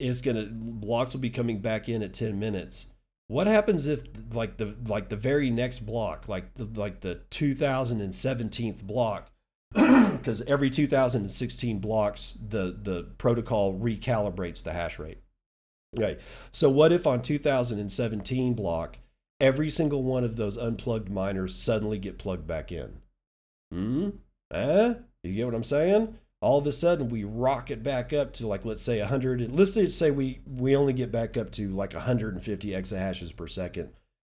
[0.00, 2.86] it's gonna blocks will be coming back in at 10 minutes.
[3.28, 8.82] What happens if like the like the very next block, like the, like the 2017th
[8.82, 9.30] block,
[9.72, 15.18] because every 2016 blocks the the protocol recalibrates the hash rate.
[15.96, 16.20] Right.
[16.52, 18.98] So what if on 2017 block
[19.40, 22.98] every single one of those unplugged miners suddenly get plugged back in.
[23.70, 24.10] Hmm?
[24.52, 24.94] Eh?
[25.22, 26.16] You get what I'm saying?
[26.44, 30.10] All of a sudden we rocket back up to like let's say 100 let's say
[30.10, 33.88] we we only get back up to like 150 exahashes per second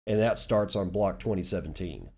[0.06, 2.10] and that starts on block 2017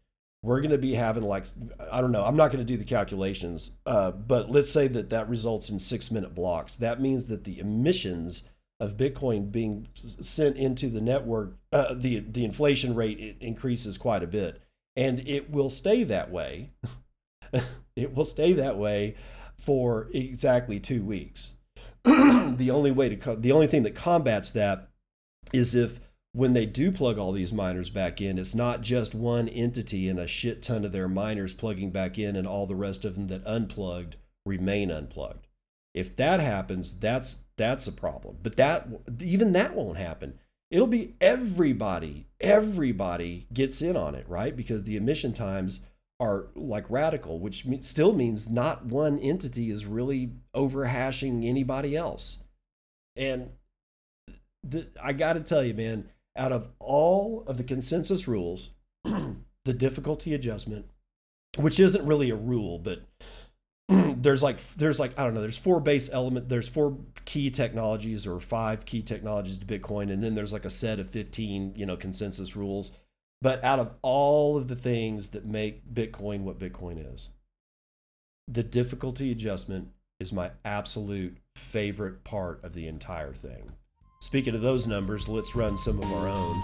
[0.43, 1.45] we're going to be having like
[1.93, 5.11] i don't know i'm not going to do the calculations uh, but let's say that
[5.11, 6.77] that results in six minute blocks.
[6.77, 8.43] That means that the emissions
[8.81, 14.27] of Bitcoin being sent into the network, uh, the the inflation rate increases quite a
[14.27, 14.61] bit,
[14.97, 16.71] and it will stay that way.
[17.97, 19.15] it will stay that way
[19.59, 21.55] for exactly two weeks.
[22.05, 24.89] the only way to the only thing that combats that
[25.53, 26.01] is if
[26.33, 30.19] when they do plug all these miners back in, it's not just one entity and
[30.19, 33.29] a shit ton of their miners plugging back in, and all the rest of them
[33.29, 35.47] that unplugged remain unplugged.
[35.95, 38.39] If that happens, that's that's a problem.
[38.43, 38.89] But that
[39.21, 40.41] even that won't happen.
[40.71, 44.57] It'll be everybody, everybody gets in on it, right?
[44.57, 45.87] Because the emission times
[46.21, 52.41] are like radical, which still means not one entity is really overhashing anybody else.
[53.17, 53.53] And
[55.03, 58.71] I got to tell you, man, out of all of the consensus rules,
[59.05, 60.87] the difficulty adjustment,
[61.57, 63.03] which isn't really a rule, but
[63.89, 68.27] there's like there's like I don't know there's four base element there's four key technologies
[68.27, 71.85] or five key technologies to Bitcoin and then there's like a set of 15 you
[71.85, 72.93] know consensus rules
[73.45, 77.29] but out of all of the things that make Bitcoin what Bitcoin is
[78.49, 79.89] the difficulty adjustment
[80.19, 83.73] is my absolute favorite part of the entire thing.
[84.21, 86.63] Speaking of those numbers let's run some of our own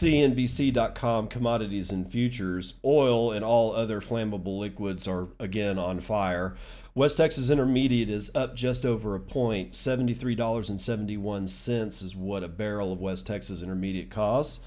[0.00, 6.56] CNBC.com commodities and futures, oil and all other flammable liquids are again on fire.
[6.94, 9.72] West Texas Intermediate is up just over a point.
[9.72, 14.60] $73.71 is what a barrel of West Texas Intermediate costs.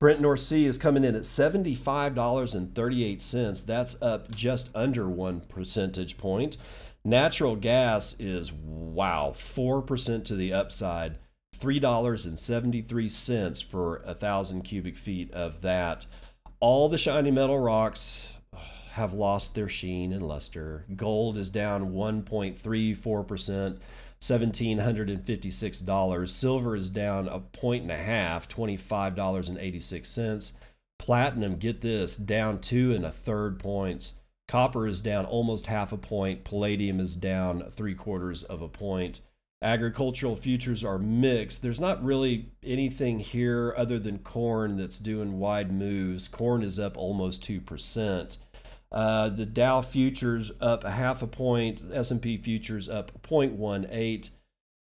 [0.00, 3.64] Brent North Sea is coming in at $75.38.
[3.64, 6.56] That's up just under one percentage point.
[7.04, 11.16] Natural gas is, wow, 4% to the upside
[11.60, 16.06] $3.73 for a thousand cubic feet of that.
[16.58, 18.58] All the shiny metal rocks uh,
[18.92, 20.86] have lost their sheen and luster.
[20.96, 23.78] Gold is down 1.34%.
[24.20, 26.28] $1,756.
[26.28, 30.52] Silver is down a point and a half, $25.86.
[30.98, 34.12] Platinum, get this, down two and a third points.
[34.46, 36.44] Copper is down almost half a point.
[36.44, 39.22] Palladium is down three quarters of a point
[39.62, 41.62] agricultural futures are mixed.
[41.62, 46.28] There's not really anything here other than corn that's doing wide moves.
[46.28, 48.38] Corn is up almost 2%.
[48.92, 54.30] Uh, the Dow futures up a half a point, S&P futures up 0.18,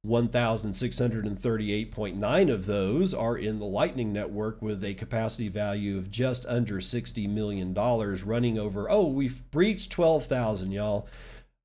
[0.05, 6.75] 1,638.9 of those are in the Lightning Network with a capacity value of just under
[6.75, 11.07] $60 million, running over, oh, we've breached 12,000, y'all.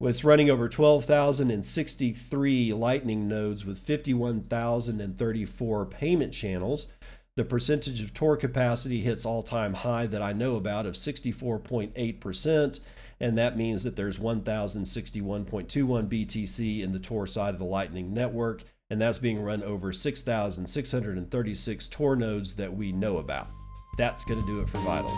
[0.00, 6.88] It's running over 12,063 Lightning nodes with 51,034 payment channels.
[7.36, 12.80] The percentage of Tor capacity hits all time high that I know about of 64.8%
[13.22, 18.64] and that means that there's 1061.21 BTC in the Tor side of the Lightning Network,
[18.90, 23.46] and that's being run over 6,636 Tor nodes that we know about.
[23.96, 25.12] That's going to do it for Vitals.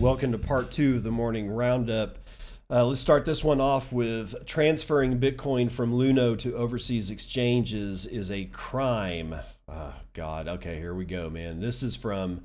[0.00, 2.25] Welcome to part two of the morning roundup.
[2.68, 8.28] Uh, let's start this one off with transferring Bitcoin from Luno to overseas exchanges is
[8.28, 9.36] a crime.
[9.68, 10.48] Oh, God.
[10.48, 11.60] Okay, here we go, man.
[11.60, 12.44] This is from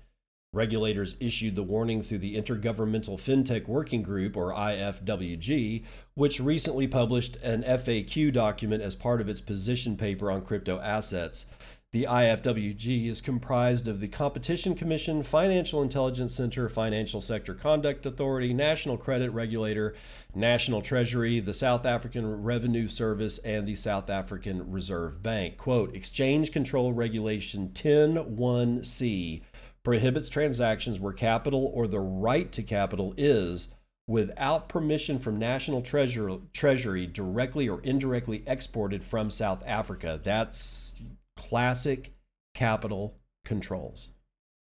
[0.53, 7.35] Regulators issued the warning through the Intergovernmental FinTech Working Group, or IFWG, which recently published
[7.43, 11.45] an FAQ document as part of its position paper on crypto assets.
[11.91, 18.53] The IFWG is comprised of the Competition Commission, Financial Intelligence Center, Financial Sector Conduct Authority,
[18.53, 19.93] National Credit Regulator,
[20.35, 25.57] National Treasury, the South African Revenue Service, and the South African Reserve Bank.
[25.57, 29.41] Quote Exchange Control Regulation 101C
[29.83, 33.73] prohibits transactions where capital or the right to capital is
[34.07, 40.19] without permission from national treasury, treasury directly or indirectly exported from South Africa.
[40.21, 41.01] That's
[41.35, 42.13] classic
[42.53, 44.09] capital controls.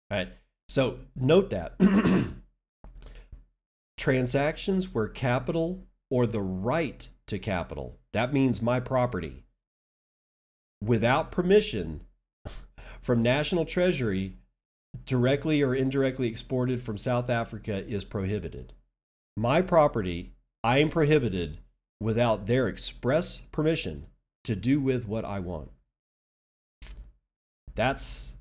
[0.10, 0.30] All right.
[0.68, 1.74] So note that
[4.00, 9.44] transactions where capital or the right to capital, that means my property,
[10.82, 12.02] without permission
[13.02, 14.38] from national treasury
[15.06, 18.74] directly or indirectly exported from South Africa is prohibited.
[19.38, 20.34] My property,
[20.64, 21.60] I am prohibited
[22.00, 24.06] without their express permission
[24.46, 25.72] to do with what I want.
[27.76, 28.38] That's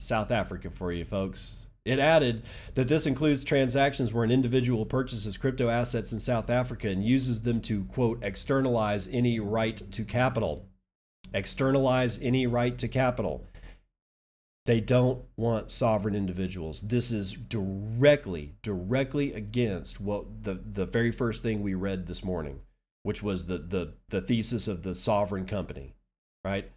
[0.00, 1.67] South Africa for you, folks.
[1.88, 2.42] It added
[2.74, 7.42] that this includes transactions where an individual purchases crypto assets in South Africa and uses
[7.42, 10.68] them to, quote, externalize any right to capital.
[11.32, 13.46] Externalize any right to capital.
[14.66, 16.82] They don't want sovereign individuals.
[16.82, 22.60] This is directly, directly against what the, the very first thing we read this morning,
[23.02, 25.94] which was the, the, the thesis of the sovereign company,
[26.44, 26.70] right?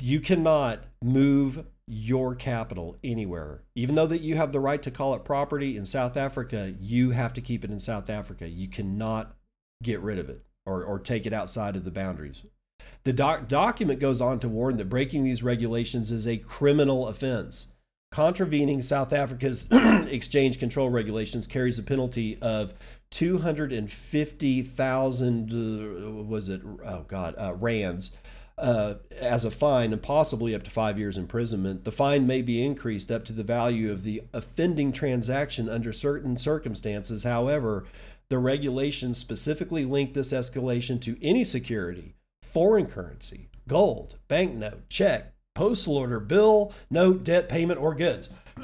[0.00, 3.62] you cannot move your capital anywhere.
[3.74, 7.10] Even though that you have the right to call it property in South Africa, you
[7.10, 8.48] have to keep it in South Africa.
[8.48, 9.34] You cannot
[9.82, 12.44] get rid of it or, or take it outside of the boundaries.
[13.04, 17.68] The doc- document goes on to warn that breaking these regulations is a criminal offense.
[18.10, 22.74] Contravening South Africa's exchange control regulations carries a penalty of
[23.10, 25.54] 250,000 uh,
[26.24, 28.12] was it oh god uh, rands
[28.58, 31.84] uh, as a fine and possibly up to five years imprisonment.
[31.84, 36.36] The fine may be increased up to the value of the offending transaction under certain
[36.36, 37.24] circumstances.
[37.24, 37.86] However,
[38.28, 45.96] the regulations specifically link this escalation to any security, foreign currency, gold, banknote, check, postal
[45.96, 48.30] order, bill, note, debt payment, or goods.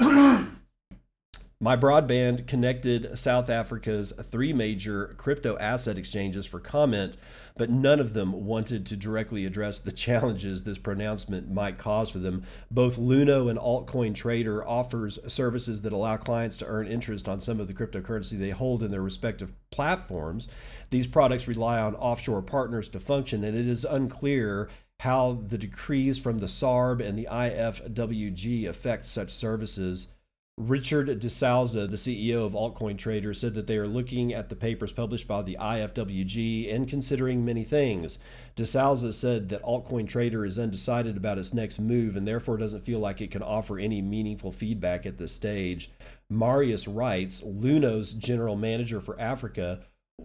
[1.61, 7.14] My broadband connected South Africa's three major crypto asset exchanges for comment
[7.57, 12.18] but none of them wanted to directly address the challenges this pronouncement might cause for
[12.18, 12.42] them.
[12.70, 17.61] Both Luno and Altcoin Trader offers services that allow clients to earn interest on some
[17.61, 20.48] of the cryptocurrency they hold in their respective platforms.
[20.90, 24.68] These products rely on offshore partners to function, and it is unclear
[25.00, 30.09] how the decrees from the SARB and the IFWG affect such services.
[30.57, 34.92] Richard DeSouza, the CEO of Altcoin Trader, said that they are looking at the papers
[34.92, 38.20] published by the IFWG and considering many things.
[38.57, 43.00] DeSouza said that Altcoin Trader is undecided about its next move and therefore doesn't feel
[43.00, 45.90] like it can offer any meaningful feedback at this stage.
[46.30, 49.80] Marius Reitz, Luno's general manager for Africa,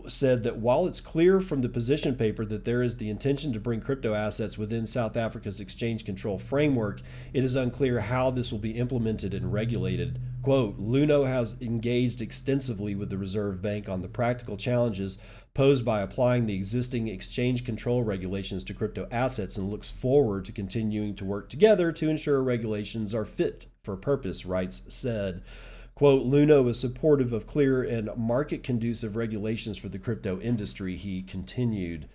[0.09, 3.59] said that while it's clear from the position paper that there is the intention to
[3.59, 7.01] bring crypto assets within South Africa's exchange control framework,
[7.33, 10.19] it is unclear how this will be implemented and regulated.
[10.41, 15.17] Quote Luno has engaged extensively with the Reserve Bank on the practical challenges
[15.53, 20.51] posed by applying the existing exchange control regulations to crypto assets and looks forward to
[20.51, 25.41] continuing to work together to ensure regulations are fit for purpose, Reitz said.
[25.99, 31.21] Quote, Luno is supportive of clear and market conducive regulations for the crypto industry, he
[31.21, 32.07] continued.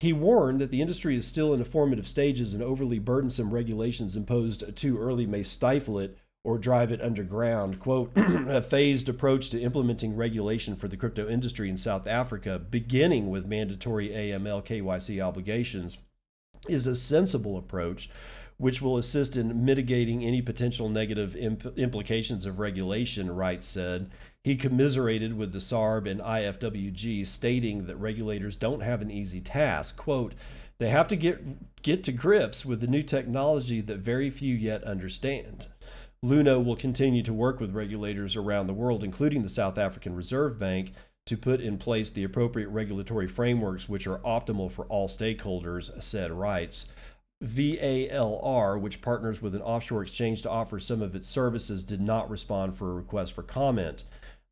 [0.00, 4.16] He warned that the industry is still in the formative stages and overly burdensome regulations
[4.16, 7.78] imposed too early may stifle it or drive it underground.
[7.80, 13.28] Quote, a phased approach to implementing regulation for the crypto industry in South Africa, beginning
[13.28, 15.98] with mandatory AML KYC obligations,
[16.66, 18.08] is a sensible approach
[18.62, 24.08] which will assist in mitigating any potential negative imp- implications of regulation, Reitz said.
[24.44, 29.96] He commiserated with the SARB and IFWG, stating that regulators don't have an easy task.
[29.96, 30.34] Quote,
[30.78, 34.84] they have to get, get to grips with the new technology that very few yet
[34.84, 35.66] understand.
[36.24, 40.60] Luno will continue to work with regulators around the world, including the South African Reserve
[40.60, 40.92] Bank,
[41.26, 46.30] to put in place the appropriate regulatory frameworks which are optimal for all stakeholders, said
[46.30, 46.86] Reitz.
[47.42, 52.30] VALR, which partners with an offshore exchange to offer some of its services, did not
[52.30, 54.04] respond for a request for comment.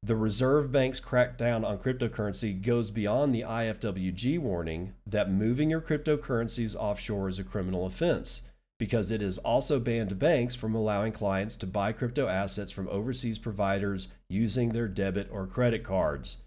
[0.02, 6.74] The Reserve Bank's crackdown on cryptocurrency goes beyond the IFWG warning that moving your cryptocurrencies
[6.74, 8.42] offshore is a criminal offense
[8.78, 13.38] because it has also banned banks from allowing clients to buy crypto assets from overseas
[13.38, 16.38] providers using their debit or credit cards.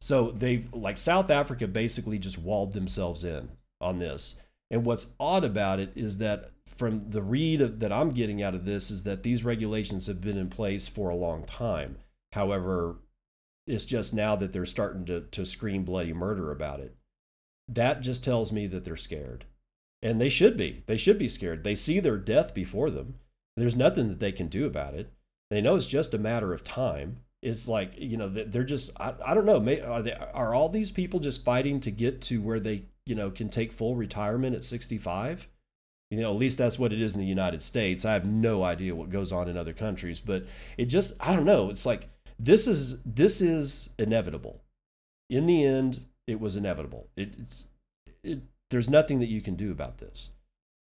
[0.00, 4.36] So they've, like South Africa, basically just walled themselves in on this.
[4.70, 8.54] And what's odd about it is that from the read of, that I'm getting out
[8.54, 11.98] of this is that these regulations have been in place for a long time.
[12.32, 12.96] However,
[13.66, 16.96] it's just now that they're starting to, to scream bloody murder about it.
[17.68, 19.44] That just tells me that they're scared.
[20.02, 20.84] And they should be.
[20.86, 21.64] They should be scared.
[21.64, 23.16] They see their death before them.
[23.56, 25.12] There's nothing that they can do about it.
[25.50, 27.18] They know it's just a matter of time.
[27.42, 29.56] It's like, you know, they're just, I, I don't know.
[29.84, 33.30] Are, they, are all these people just fighting to get to where they, you know,
[33.30, 35.48] can take full retirement at 65?
[36.10, 38.04] You know, at least that's what it is in the United States.
[38.04, 40.44] I have no idea what goes on in other countries, but
[40.76, 41.70] it just, I don't know.
[41.70, 44.60] It's like, this is, this is inevitable.
[45.30, 47.08] In the end, it was inevitable.
[47.16, 47.66] It, it's,
[48.22, 48.40] it,
[48.70, 50.30] there's nothing that you can do about this.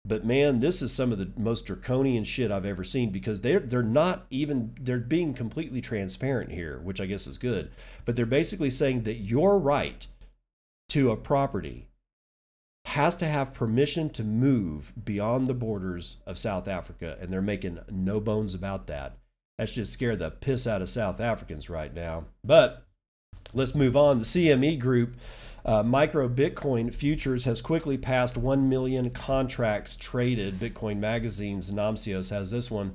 [0.04, 3.60] But man, this is some of the most draconian shit I've ever seen because they're
[3.60, 7.70] they're not even they're being completely transparent here, which I guess is good.
[8.06, 10.06] But they're basically saying that your right
[10.90, 11.87] to a property
[12.88, 17.78] has to have permission to move beyond the borders of South Africa, and they're making
[17.90, 19.16] no bones about that.
[19.58, 22.24] That should scare the piss out of South Africans right now.
[22.42, 22.84] But
[23.52, 24.18] let's move on.
[24.18, 25.16] The CME Group
[25.66, 30.58] uh, micro Bitcoin futures has quickly passed 1 million contracts traded.
[30.58, 32.94] Bitcoin Magazine's Namcios has this one.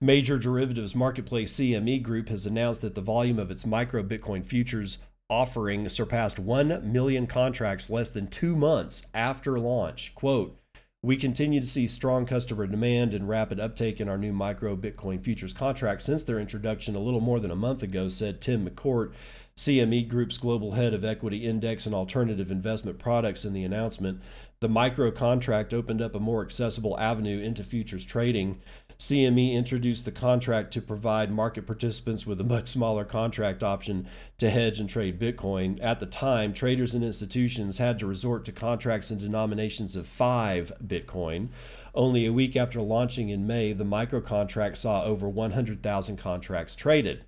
[0.00, 4.98] Major derivatives marketplace CME Group has announced that the volume of its micro Bitcoin futures
[5.32, 10.14] offering surpassed 1 million contracts less than two months after launch.
[10.14, 10.58] Quote,
[11.00, 15.24] we continue to see strong customer demand and rapid uptake in our new micro Bitcoin
[15.24, 19.12] futures contracts since their introduction a little more than a month ago, said Tim McCourt,
[19.56, 24.22] CME Group's global head of equity index and alternative investment products in the announcement.
[24.60, 28.60] The micro contract opened up a more accessible avenue into futures trading.
[29.02, 34.06] CME introduced the contract to provide market participants with a much smaller contract option
[34.38, 35.76] to hedge and trade Bitcoin.
[35.82, 40.70] At the time, traders and institutions had to resort to contracts in denominations of five
[40.86, 41.48] Bitcoin.
[41.92, 47.24] Only a week after launching in May, the micro contract saw over 100,000 contracts traded.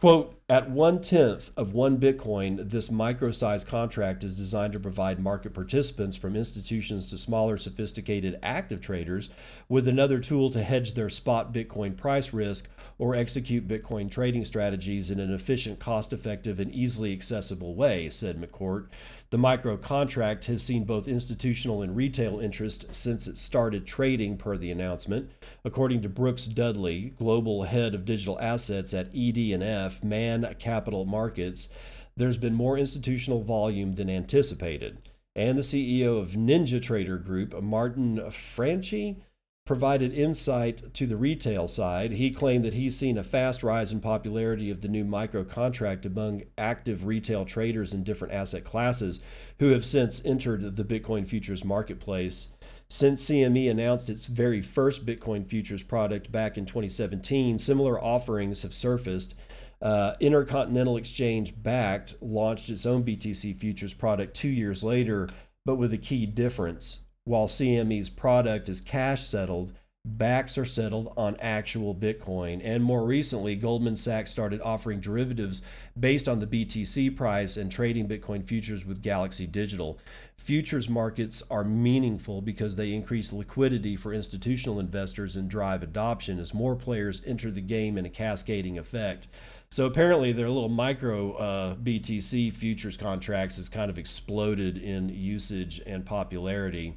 [0.00, 5.18] Quote, at one tenth of one Bitcoin, this micro sized contract is designed to provide
[5.18, 9.28] market participants, from institutions to smaller, sophisticated active traders,
[9.68, 12.68] with another tool to hedge their spot Bitcoin price risk
[12.98, 18.40] or execute Bitcoin trading strategies in an efficient, cost effective, and easily accessible way, said
[18.40, 18.86] McCourt.
[19.30, 24.56] The micro contract has seen both institutional and retail interest since it started trading, per
[24.56, 25.30] the announcement.
[25.66, 31.68] According to Brooks Dudley, global head of digital assets at ED&F Man Capital Markets,
[32.16, 35.10] there's been more institutional volume than anticipated.
[35.36, 39.18] And the CEO of Ninja Trader Group, Martin Franchi,
[39.68, 42.12] provided insight to the retail side.
[42.12, 46.06] He claimed that he's seen a fast rise in popularity of the new micro contract
[46.06, 49.20] among active retail traders in different asset classes
[49.58, 52.48] who have since entered the Bitcoin futures marketplace.
[52.88, 58.72] Since CME announced its very first Bitcoin futures product back in 2017, similar offerings have
[58.72, 59.34] surfaced.
[59.82, 65.28] Uh, Intercontinental Exchange Bakkt launched its own BTC futures product two years later,
[65.66, 69.72] but with a key difference while CME's product is cash settled,
[70.16, 72.60] Bakkt's are settled on actual Bitcoin.
[72.64, 75.60] And more recently, Goldman Sachs started offering derivatives
[75.98, 79.98] based on the BTC price and trading Bitcoin futures with Galaxy Digital.
[80.36, 86.54] Futures markets are meaningful because they increase liquidity for institutional investors and drive adoption as
[86.54, 89.28] more players enter the game in a cascading effect.
[89.70, 95.82] So apparently, their little micro uh, BTC futures contracts has kind of exploded in usage
[95.86, 96.96] and popularity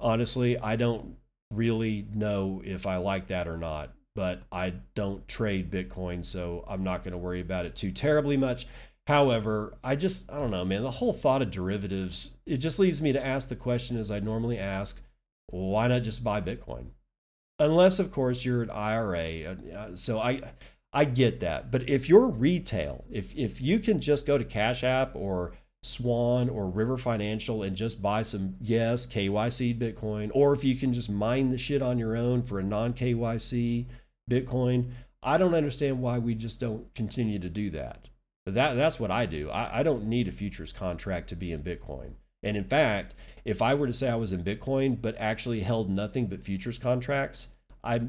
[0.00, 1.16] honestly, I don't
[1.52, 6.84] really know if I like that or not, but I don't trade Bitcoin, so I'm
[6.84, 8.66] not going to worry about it too terribly much.
[9.06, 13.02] However, I just, I don't know, man, the whole thought of derivatives, it just leaves
[13.02, 15.00] me to ask the question as I normally ask
[15.48, 16.86] why not just buy Bitcoin?
[17.58, 19.42] Unless, of course, you're an IRA.
[19.44, 20.40] Uh, so I,
[20.92, 21.70] I get that.
[21.70, 26.48] But if you're retail, if, if you can just go to Cash App or Swan
[26.48, 31.10] or River Financial and just buy some, yes, KYC Bitcoin, or if you can just
[31.10, 33.86] mine the shit on your own for a non KYC
[34.30, 34.90] Bitcoin.
[35.22, 38.08] I don't understand why we just don't continue to do that.
[38.44, 39.50] But that that's what I do.
[39.50, 42.12] I, I don't need a futures contract to be in Bitcoin.
[42.42, 43.14] And in fact,
[43.44, 46.78] if I were to say I was in Bitcoin but actually held nothing but futures
[46.78, 47.48] contracts,
[47.84, 48.02] I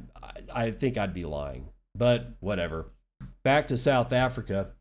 [0.53, 1.69] I think I'd be lying.
[1.95, 2.91] But whatever.
[3.43, 4.72] back to South Africa.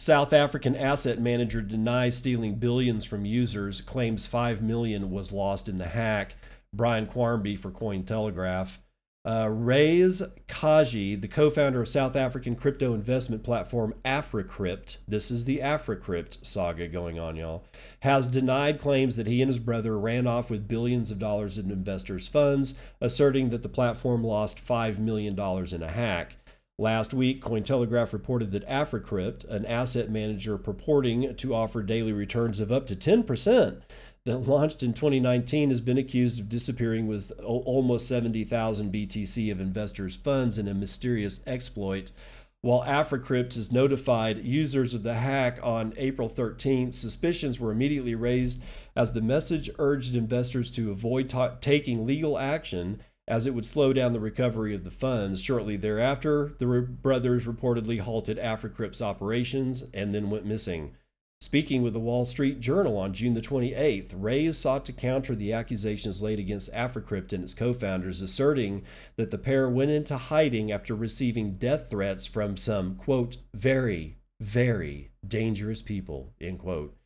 [0.00, 5.78] South African asset manager denies stealing billions from users, claims 5 million was lost in
[5.78, 6.36] the hack.
[6.72, 8.78] Brian Quarmby for Cointelegraph.
[9.24, 15.44] Uh, Raees Cajee, the co founder of South African crypto investment platform AfriCrypt, this is
[15.44, 17.64] the AfriCrypt saga going on, y'all,
[18.00, 21.70] has denied claims that he and his brother ran off with billions of dollars in
[21.70, 26.36] investors' funds, asserting that the platform lost $5 million in a hack.
[26.80, 32.70] Last week, Cointelegraph reported that AfriCrypt, an asset manager purporting to offer daily returns of
[32.70, 33.82] up to 10%,
[34.24, 40.14] that launched in 2019 has been accused of disappearing with almost 70,000 BTC of investors'
[40.14, 42.12] funds in a mysterious exploit.
[42.60, 48.60] While AfriCrypt has notified users of the hack on April 13th, suspicions were immediately raised
[48.94, 53.92] as the message urged investors to avoid ta- taking legal action as it would slow
[53.92, 55.40] down the recovery of the funds.
[55.40, 60.94] Shortly thereafter, the brothers reportedly halted AfriCrypt's operations and then went missing.
[61.40, 65.52] Speaking with the Wall Street Journal on June the 28th, Raees sought to counter the
[65.52, 68.82] accusations laid against AfriCrypt and its co-founders, asserting
[69.16, 75.10] that the pair went into hiding after receiving death threats from some, quote, very, very
[75.28, 76.96] dangerous people, end quote.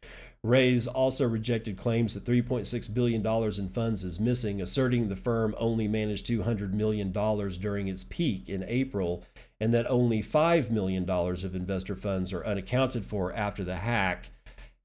[0.44, 5.86] Raees also rejected claims that $3.6 billion in funds is missing, asserting the firm only
[5.86, 9.22] managed $200 million during its peak in April
[9.60, 14.30] and that only $5 million of investor funds are unaccounted for after the hack.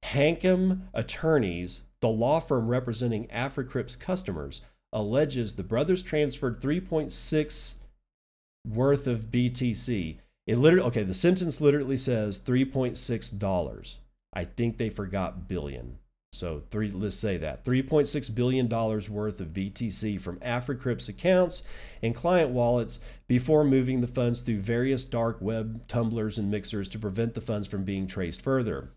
[0.06, 4.62] Hanekom Attorneys, the law firm representing AfriCrypt's customers,
[4.94, 7.76] alleges the brothers transferred 3.6
[8.68, 10.18] worth of BTC.
[10.46, 14.00] It literally okay, the sentence literally says 3.6 dollars.
[14.38, 15.98] I think they forgot billion.
[16.32, 21.64] So three, let's say that $3.6 billion worth of BTC from AfriCrypt's accounts
[22.04, 27.00] and client wallets before moving the funds through various dark web tumblers and mixers to
[27.00, 28.92] prevent the funds from being traced further.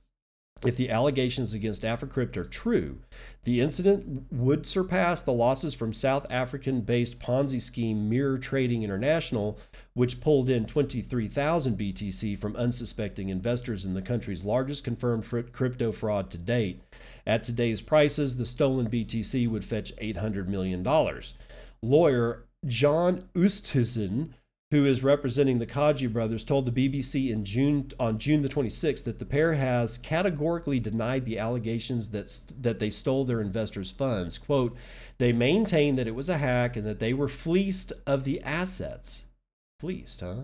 [0.65, 2.99] If the allegations against AfriCrypt are true,
[3.45, 9.59] the incident would surpass the losses from South African based Ponzi scheme Mirror Trading International,
[9.95, 16.31] which pulled in 23,000 BTC from unsuspecting investors in the country's largest confirmed crypto fraud
[16.31, 16.83] to date.
[17.27, 20.87] At today's prices, the stolen BTC would fetch $800 million.
[21.83, 24.35] Lawyer John Oosthuizen
[24.71, 29.03] who is representing the Cajee brothers, told the BBC in June on June the 26th
[29.05, 34.39] that the pair has categorically denied the allegations that that they stole their investors' funds.
[34.39, 34.77] "Quote:
[35.19, 39.25] They maintain that it was a hack and that they were fleeced of the assets.
[39.81, 40.43] Fleeced, huh?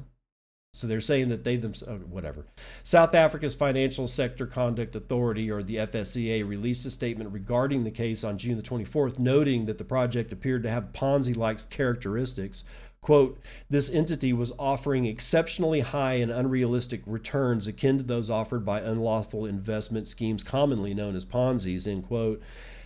[0.76, 2.44] So they're saying that they themselves, oh, whatever.
[2.82, 8.22] South Africa's Financial Sector Conduct Authority, or the FSCA, released a statement regarding the case
[8.22, 12.64] on June the 24th, noting that the project appeared to have Ponzi like characteristics
[13.06, 13.38] Quote,
[13.70, 19.46] this entity was offering exceptionally high and unrealistic returns akin to those offered by unlawful
[19.46, 22.42] investment schemes commonly known as Ponzi's, end quote.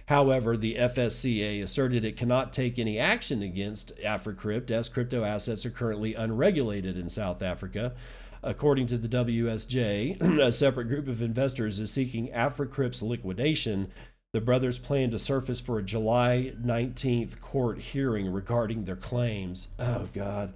[0.08, 5.70] However, the FSCA asserted it cannot take any action against AfriCrypt as crypto assets are
[5.70, 7.94] currently unregulated in South Africa.
[8.42, 13.90] According to the WSJ, a separate group of investors is seeking AfriCrypt's liquidation
[14.32, 19.68] the brothers plan to surface for a July 19th court hearing regarding their claims.
[19.78, 20.54] Oh, God.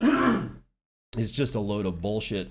[0.00, 2.50] it's just a load of bullshit.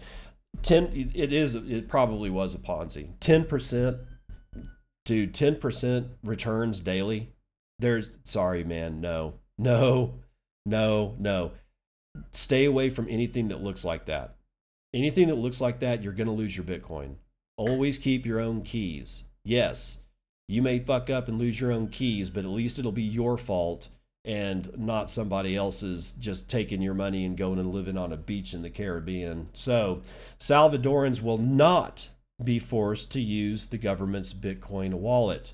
[0.63, 3.07] 10 it is it probably was a ponzi.
[3.19, 3.99] 10%
[5.05, 7.29] dude 10% returns daily.
[7.79, 10.19] There's sorry man no no
[10.65, 11.51] no no.
[12.31, 14.35] Stay away from anything that looks like that.
[14.93, 17.15] Anything that looks like that you're going to lose your bitcoin.
[17.57, 19.23] Always keep your own keys.
[19.45, 19.97] Yes
[20.51, 23.37] you may fuck up and lose your own keys, but at least it'll be your
[23.37, 23.89] fault
[24.25, 28.53] and not somebody else's just taking your money and going and living on a beach
[28.53, 29.49] in the Caribbean.
[29.53, 30.01] So,
[30.39, 32.09] Salvadorans will not
[32.43, 35.53] be forced to use the government's Bitcoin wallet.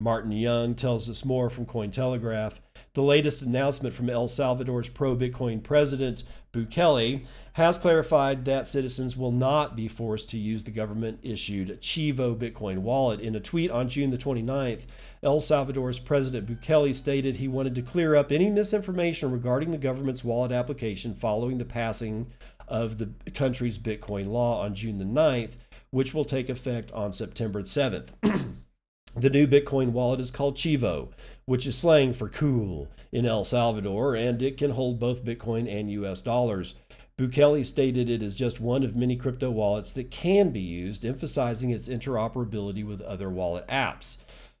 [0.00, 2.58] Martin Young tells us more from Cointelegraph.
[2.94, 7.24] The latest announcement from El Salvador's pro Bitcoin president, Bukele,
[7.54, 12.80] has clarified that citizens will not be forced to use the government issued Chivo Bitcoin
[12.80, 13.20] wallet.
[13.20, 14.84] In a tweet on June the 29th,
[15.22, 20.22] El Salvador's President Bukele stated he wanted to clear up any misinformation regarding the government's
[20.22, 22.26] wallet application following the passing
[22.68, 25.52] of the country's Bitcoin law on June the 9th,
[25.92, 28.10] which will take effect on September 7th.
[29.14, 31.10] The new Bitcoin wallet is called Chivo,
[31.44, 35.90] which is slang for cool in El Salvador, and it can hold both Bitcoin and
[35.90, 36.74] US dollars.
[37.18, 41.70] Bukele stated it is just one of many crypto wallets that can be used, emphasizing
[41.70, 44.18] its interoperability with other wallet apps.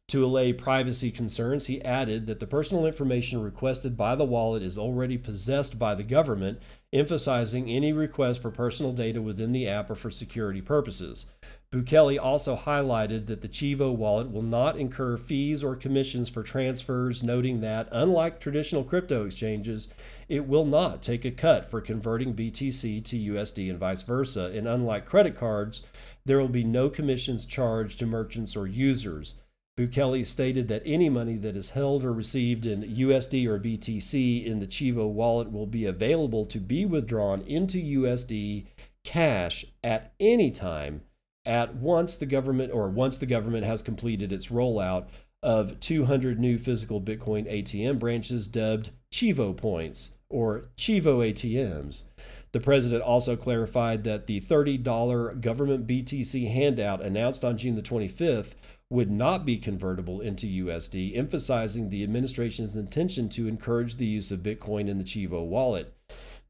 [0.08, 4.76] To allay privacy concerns, he added that the personal information requested by the wallet is
[4.76, 6.60] already possessed by the government,
[6.92, 11.26] emphasizing any request for personal data within the app or for security purposes.
[11.72, 17.22] Bukele also highlighted that the Chivo wallet will not incur fees or commissions for transfers,
[17.22, 19.88] noting that, unlike traditional crypto exchanges,
[20.28, 24.52] it will not take a cut for converting BTC to USD and vice versa.
[24.54, 25.82] And unlike credit cards,
[26.26, 29.36] there will be no commissions charged to merchants or users.
[29.78, 34.60] Bukele stated that any money that is held or received in USD or BTC in
[34.60, 38.66] the Chivo wallet will be available to be withdrawn into USD
[39.04, 41.00] cash at any time
[41.44, 45.06] at once the government or once the government has completed its rollout
[45.42, 52.04] of 200 new physical Bitcoin ATM branches dubbed Chivo points or Chivo ATMs.
[52.52, 58.54] The president also clarified that the $30 government BTC handout announced on June the 25th
[58.90, 64.40] would not be convertible into USD, emphasizing the administration's intention to encourage the use of
[64.40, 65.94] Bitcoin in the Chivo wallet.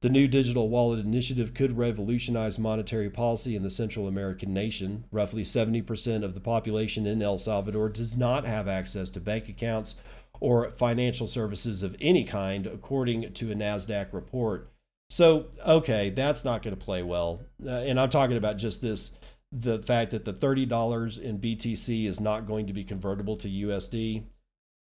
[0.02, 5.04] The new digital wallet initiative could revolutionize monetary policy in the Central American nation.
[5.12, 9.94] Roughly 70% of the population in El Salvador does not have access to bank accounts
[10.40, 14.72] or financial services of any kind, according to a NASDAQ report.
[15.08, 17.42] So, okay, that's not going to play well.
[17.64, 19.12] Uh, and I'm talking about just this
[19.52, 24.24] the fact that the $30 in BTC is not going to be convertible to USD.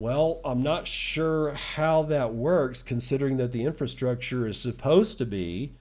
[0.00, 5.74] Well, I'm not sure how that works, considering that the infrastructure is supposed to be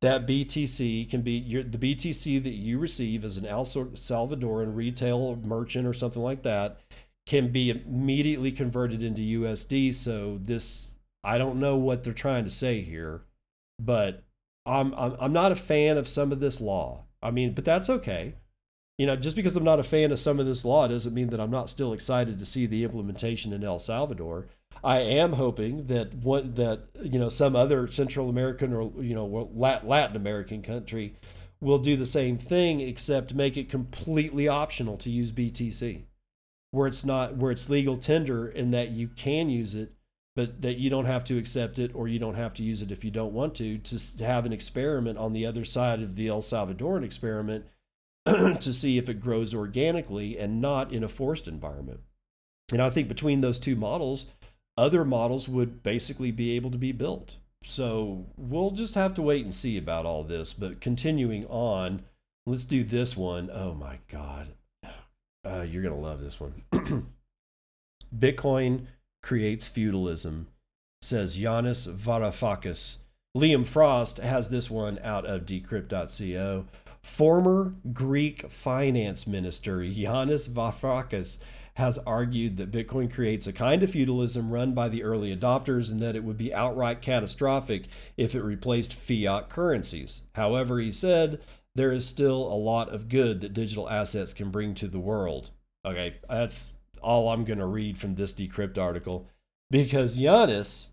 [0.00, 5.36] that BTC can be your, the BTC that you receive as an El Salvadoran retail
[5.36, 6.78] merchant or something like that
[7.26, 9.94] can be immediately converted into USD.
[9.94, 13.22] So this, I don't know what they're trying to say here,
[13.78, 14.24] but
[14.66, 17.04] I'm I'm, I'm not a fan of some of this law.
[17.22, 18.34] I mean, but that's okay
[19.00, 21.30] you know, just because I'm not a fan of some of this law doesn't mean
[21.30, 24.48] that I'm not still excited to see the implementation in El Salvador.
[24.84, 30.16] I am hoping that that you know some other Central American or you know Latin
[30.16, 31.14] American country
[31.62, 36.02] will do the same thing, except make it completely optional to use BTC,
[36.70, 39.94] where it's not where it's legal tender and that you can use it,
[40.36, 42.92] but that you don't have to accept it or you don't have to use it
[42.92, 43.78] if you don't want to.
[43.78, 47.64] To have an experiment on the other side of the El Salvadoran experiment
[48.26, 52.00] to see if it grows organically and not in a forced environment.
[52.72, 54.26] And I think between those two models,
[54.76, 57.38] other models would basically be able to be built.
[57.64, 60.54] So we'll just have to wait and see about all this.
[60.54, 62.02] But continuing on,
[62.46, 63.50] let's do this one.
[63.52, 64.48] Oh my God.
[65.44, 66.62] Uh, you're going to love this one.
[68.16, 68.86] Bitcoin
[69.22, 70.48] creates feudalism,
[71.02, 72.98] says Yanis Varoufakis.
[73.36, 76.66] Liam Frost has this one out of decrypt.co.
[77.02, 81.38] Former Greek finance minister Yanis Varoufakis
[81.74, 86.02] has argued that Bitcoin creates a kind of feudalism run by the early adopters and
[86.02, 87.84] that it would be outright catastrophic
[88.16, 90.22] if it replaced fiat currencies.
[90.34, 91.40] However, he said
[91.74, 95.50] there is still a lot of good that digital assets can bring to the world.
[95.86, 99.28] Okay, that's all I'm going to read from this Decrypt article
[99.70, 100.88] because Yanis,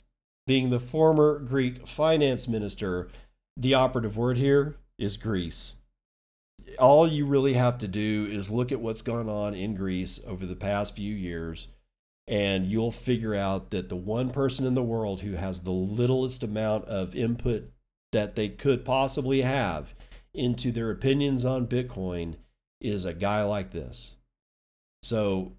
[0.48, 3.10] being the former Greek finance minister,
[3.56, 5.76] the operative word here is Greece
[6.80, 10.46] all you really have to do is look at what's gone on in Greece over
[10.46, 11.68] the past few years,
[12.28, 16.44] and you'll figure out that the one person in the world who has the littlest
[16.44, 17.72] amount of input
[18.12, 19.94] that they could possibly have
[20.34, 22.36] into their opinions on Bitcoin
[22.80, 24.16] is a guy like this.
[25.04, 25.54] So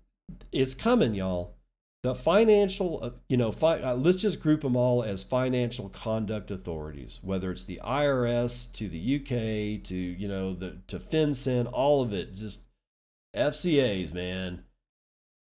[0.53, 1.55] it's coming, y'all
[2.03, 6.51] the financial, uh, you know, fi- uh, let's just group them all as financial conduct
[6.51, 12.03] authorities, whether it's the IRS to the UK to, you know, the to FinCEN, all
[12.03, 12.61] of it, just
[13.36, 14.64] FCAs, man.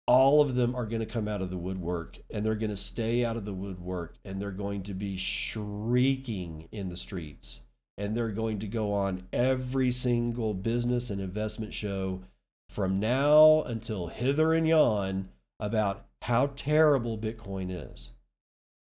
[0.07, 2.77] All of them are going to come out of the woodwork and they're going to
[2.77, 7.61] stay out of the woodwork and they're going to be shrieking in the streets
[7.97, 12.25] and they're going to go on every single business and investment show
[12.69, 15.29] from now until hither and yon
[15.61, 18.13] about how terrible Bitcoin is.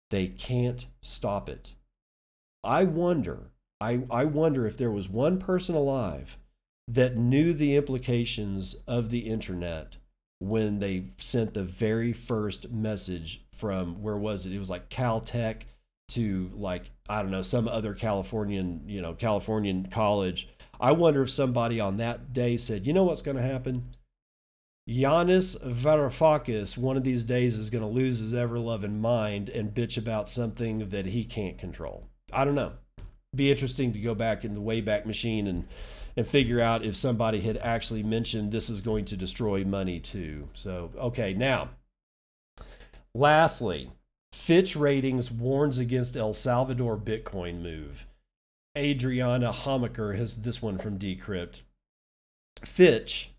[0.09, 1.75] They can't stop it.
[2.63, 6.37] I wonder, I, I wonder if there was one person alive
[6.87, 9.97] that knew the implications of the internet
[10.39, 14.53] when they sent the very first message from where was it?
[14.53, 15.63] It was like Caltech
[16.09, 20.49] to like I don't know some other Californian you know Californian college.
[20.79, 23.91] I wonder if somebody on that day said, you know what's going to happen?
[24.87, 29.73] Yanis Varoufakis one of these days is going to lose his ever loving mind and
[29.73, 32.07] bitch about something that he can't control.
[32.33, 32.73] I don't know.
[33.35, 35.67] Be interesting to go back in the Wayback Machine and
[36.19, 40.49] and figure out if somebody had actually mentioned this is going to destroy money too.
[40.53, 41.69] So, okay, now,
[43.15, 43.91] lastly,
[44.33, 48.05] Fitch Ratings warns against El Salvador Bitcoin move.
[48.77, 51.61] Adriana Hamacher has this one from Decrypt.
[52.65, 53.31] Fitch,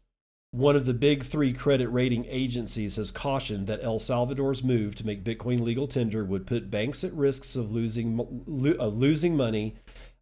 [0.52, 5.06] one of the big three credit rating agencies, has cautioned that El Salvador's move to
[5.06, 9.76] make Bitcoin legal tender would put banks at risks of losing, uh, losing money,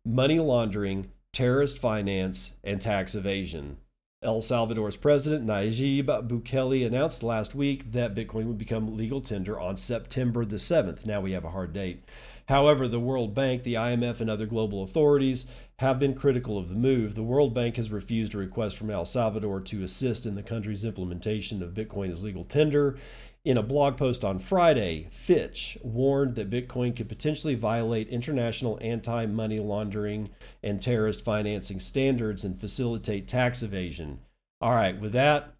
[0.04, 3.78] money laundering, terrorist finance, and tax evasion.
[4.20, 9.76] El Salvador's president Nayib Bukele announced last week that Bitcoin would become legal tender on
[9.76, 11.06] September the 7th.
[11.06, 12.02] Now we have a hard date.
[12.48, 15.46] However, the World Bank, the IMF, and other global authorities
[15.80, 17.14] have been critical of the move.
[17.14, 20.82] The World Bank has refused a request from El Salvador to assist in the country's
[20.82, 22.96] implementation of Bitcoin as legal tender.
[23.44, 29.26] In a blog post on Friday, Fitch warned that Bitcoin could potentially violate international anti
[29.26, 30.30] money laundering
[30.62, 34.20] and terrorist financing standards and facilitate tax evasion.
[34.62, 35.54] All right, with that,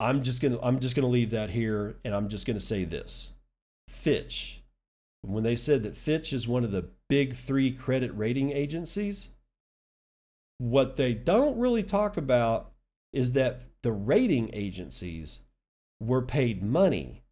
[0.00, 2.58] I'm just going to I'm just going to leave that here and I'm just going
[2.58, 3.30] to say this.
[3.88, 4.64] Fitch
[5.32, 9.30] when they said that Fitch is one of the big 3 credit rating agencies,
[10.58, 12.72] what they don't really talk about
[13.12, 15.40] is that the rating agencies
[16.00, 17.22] were paid money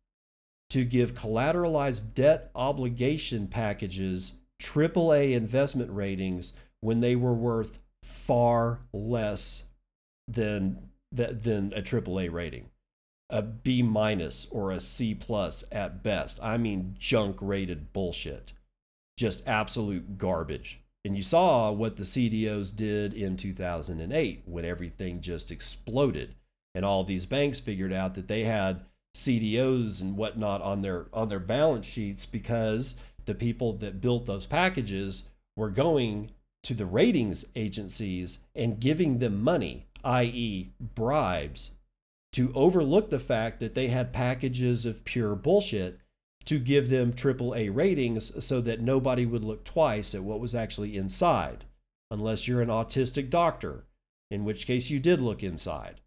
[0.70, 9.64] to give collateralized debt obligation packages AAA investment ratings when they were worth far less
[10.28, 12.70] than than a AAA rating,
[13.30, 16.38] a B minus or a C plus at best.
[16.42, 18.52] I mean, junk rated bullshit,
[19.16, 20.80] just absolute garbage.
[21.04, 26.34] And you saw what the CDOs did in 2008 when everything just exploded
[26.74, 28.80] and all these banks figured out that they had
[29.14, 32.96] CDOs and whatnot on their on their balance sheets because
[33.26, 36.30] the people that built those packages were going
[36.64, 41.70] to the ratings agencies and giving them money, i.e., bribes,
[42.34, 46.00] to overlook the fact that they had packages of pure bullshit
[46.44, 50.96] to give them AAA ratings so that nobody would look twice at what was actually
[50.96, 51.64] inside,
[52.10, 53.84] unless you're an autistic doctor,
[54.32, 56.00] in which case you did look inside.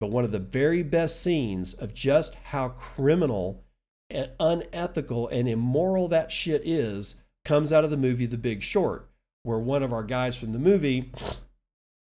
[0.00, 3.62] But one of the very best scenes of just how criminal
[4.10, 9.08] and unethical and immoral that shit is comes out of the movie The Big Short,
[9.44, 11.12] where one of our guys from the movie,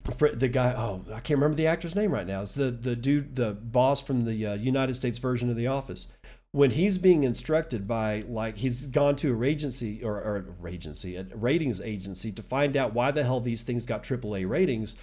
[0.05, 2.43] the guy, oh, I can't remember the actor's name right now.
[2.43, 6.09] It's the, the dude, the boss from the uh, United States version of The Office.
[6.51, 11.17] When he's being instructed by, like, he's gone to a agency or, or a agency,
[11.17, 14.97] a ratings agency to find out why the hell these things got AAA ratings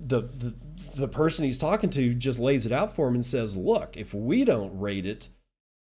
[0.00, 0.54] the, the
[0.96, 4.14] the person he's talking to just lays it out for him and says, "Look, if
[4.14, 5.28] we don't rate it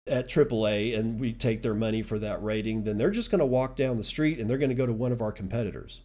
[0.05, 3.45] at AAA and we take their money for that rating, then they're just going to
[3.45, 6.01] walk down the street and they're going to go to one of our competitors."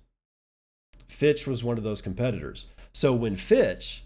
[1.08, 2.66] Fitch was one of those competitors.
[2.92, 4.04] So when Fitch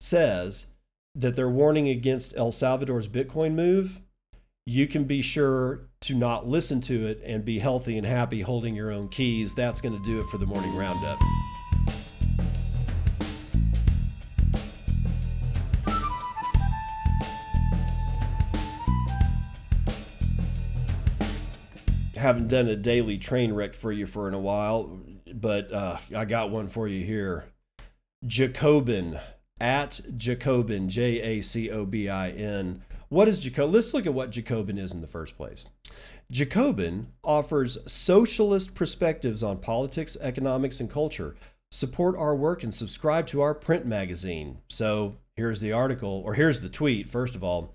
[0.00, 0.66] says
[1.14, 4.00] that they're warning against El Salvador's Bitcoin move,
[4.66, 8.74] you can be sure to not listen to it and be healthy and happy holding
[8.74, 9.54] your own keys.
[9.54, 11.20] That's going to do it for the morning roundup.
[22.26, 24.98] haven't done a daily train wreck for you for in a while,
[25.36, 27.44] but uh, I got one for you here.
[28.26, 29.20] Jacobin
[29.60, 32.82] at Jacobin J A C O B I N.
[33.08, 33.72] What is Jacobin?
[33.72, 35.66] Let's look at what Jacobin is in the first place.
[36.30, 41.36] Jacobin offers socialist perspectives on politics, economics, and culture.
[41.70, 44.58] Support our work and subscribe to our print magazine.
[44.68, 47.74] So here's the article, or here's the tweet, first of all.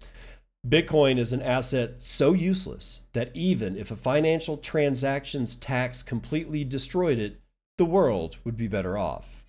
[0.67, 7.17] Bitcoin is an asset so useless that even if a financial transactions tax completely destroyed
[7.17, 7.40] it,
[7.81, 9.43] the world would be better off.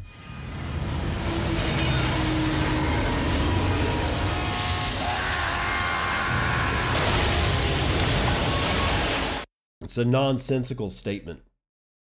[9.83, 11.43] It's a nonsensical statement.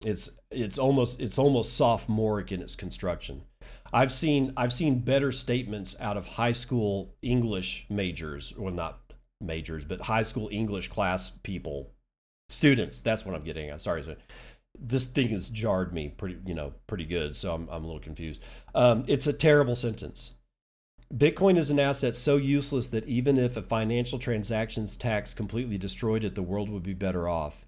[0.04, 3.42] It's it's almost it's almost sophomoric in its construction.
[3.92, 9.00] I've seen I've seen better statements out of high school English majors, well not
[9.40, 11.90] majors, but high school English class people,
[12.48, 13.00] students.
[13.00, 13.80] That's what I'm getting at.
[13.80, 14.04] Sorry,
[14.78, 17.36] this thing has jarred me pretty, you know, pretty good.
[17.36, 18.42] So I'm I'm a little confused.
[18.74, 20.32] Um, it's a terrible sentence.
[21.12, 26.22] Bitcoin is an asset so useless that even if a financial transactions tax completely destroyed
[26.22, 27.66] it, the world would be better off.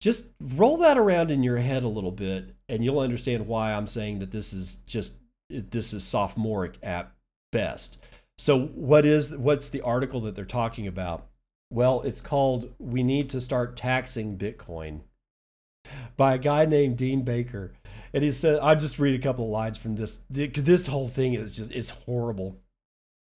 [0.00, 3.86] Just roll that around in your head a little bit, and you'll understand why I'm
[3.86, 5.14] saying that this is just
[5.48, 7.12] this is sophomoric at
[7.50, 7.98] best.
[8.38, 11.26] So what is what's the article that they're talking about?
[11.70, 15.00] Well, it's called "We Need to Start Taxing Bitcoin"
[16.16, 17.72] by a guy named Dean Baker.
[18.12, 20.20] And he said, I'll just read a couple of lines from this.
[20.28, 22.60] This whole thing is just, it's horrible.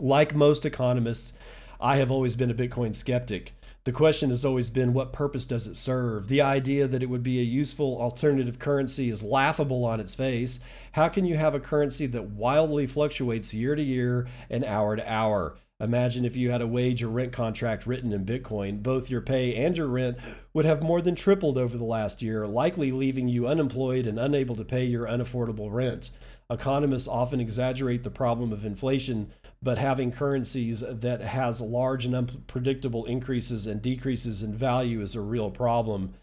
[0.01, 1.33] Like most economists,
[1.81, 3.53] I have always been a Bitcoin skeptic.
[3.85, 6.27] The question has always been what purpose does it serve?
[6.27, 10.59] The idea that it would be a useful alternative currency is laughable on its face.
[10.93, 15.11] How can you have a currency that wildly fluctuates year to year and hour to
[15.11, 15.57] hour?
[15.79, 18.83] Imagine if you had a wage or rent contract written in Bitcoin.
[18.83, 20.17] Both your pay and your rent
[20.55, 24.57] would have more than tripled over the last year, likely leaving you unemployed and unable
[24.57, 26.11] to pay your unaffordable rent.
[26.49, 33.05] Economists often exaggerate the problem of inflation but having currencies that has large and unpredictable
[33.07, 36.15] increases and decreases in value is a real problem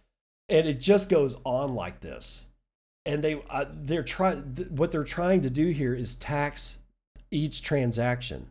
[0.49, 2.45] and it just goes on like this
[3.05, 6.77] and they uh, they're trying th- what they're trying to do here is tax
[7.31, 8.47] each transaction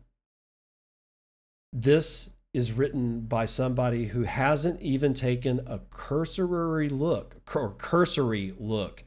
[1.73, 9.03] this is written by somebody who hasn't even taken a cursory look or cursory look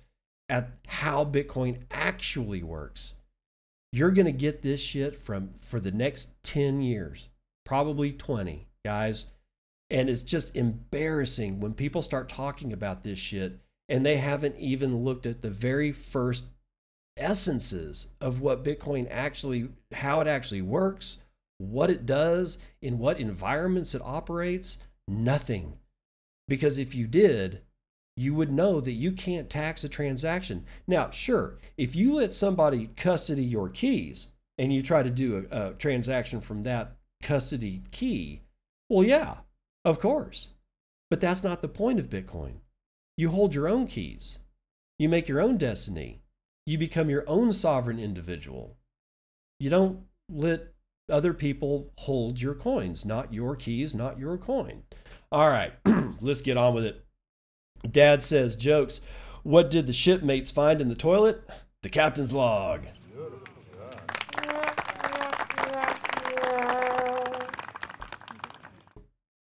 [0.48, 3.14] at how bitcoin actually works
[3.96, 7.30] you're going to get this shit from for the next 10 years,
[7.64, 9.26] probably 20, guys.
[9.88, 15.04] And it's just embarrassing when people start talking about this shit and they haven't even
[15.04, 16.44] looked at the very first
[17.16, 21.18] essences of what Bitcoin actually, how it actually works,
[21.58, 24.78] what it does, in what environments it operates.
[25.08, 25.78] Nothing.
[26.48, 27.62] Because if you did,
[28.16, 30.64] you would know that you can't tax a transaction.
[30.86, 34.28] Now, sure, if you let somebody custody your keys
[34.58, 38.42] and you try to do a, a transaction from that custody key,
[38.88, 39.38] well, yeah,
[39.84, 40.54] of course.
[41.10, 42.54] But that's not the point of Bitcoin.
[43.16, 44.38] You hold your own keys,
[44.98, 46.20] you make your own destiny,
[46.66, 48.76] you become your own sovereign individual.
[49.58, 50.72] You don't let
[51.08, 54.82] other people hold your coins, not your keys, not your coin.
[55.30, 55.72] All right,
[56.20, 57.04] let's get on with it.
[57.90, 59.00] Dad says jokes.
[59.42, 61.48] What did the shipmates find in the toilet?
[61.82, 62.86] The captain's log.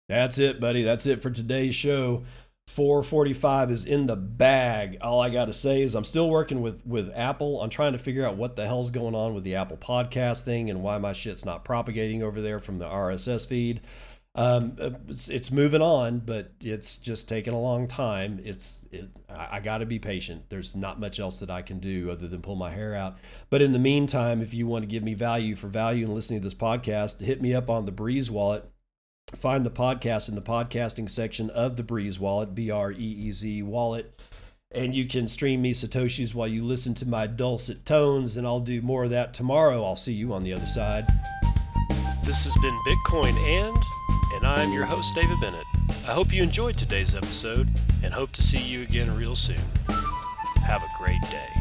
[0.09, 0.83] That's it, buddy.
[0.83, 2.25] That's it for today's show.
[2.69, 4.99] 445 is in the bag.
[5.01, 7.63] All I got to say is I'm still working with with Apple.
[7.63, 10.69] I'm trying to figure out what the hell's going on with the Apple podcast thing
[10.69, 13.81] and why my shit's not propagating over there from the RSS feed.
[14.35, 14.77] Um,
[15.09, 18.39] it's, it's, moving on, but it's just taking a long time.
[18.45, 20.45] It's it, I, I got to be patient.
[20.49, 23.17] There's not much else that I can do other than pull my hair out.
[23.51, 26.41] But in the meantime, if you want to give me value for value and listening
[26.41, 28.71] to this podcast, hit me up on the Breez Wallet.
[29.35, 33.31] Find the podcast in the podcasting section of the Breez Wallet, B R E E
[33.31, 34.21] Z Wallet.
[34.71, 38.61] And you can stream me Satoshis while you listen to my dulcet tones, and I'll
[38.61, 39.83] do more of that tomorrow.
[39.83, 41.07] I'll see you on the other side.
[42.25, 43.77] This has been Bitcoin and
[44.35, 45.65] and I'm your host, David Bennett.
[46.07, 47.69] I hope you enjoyed today's episode
[48.03, 49.63] and hope to see you again real soon.
[50.67, 51.58] Have a great day.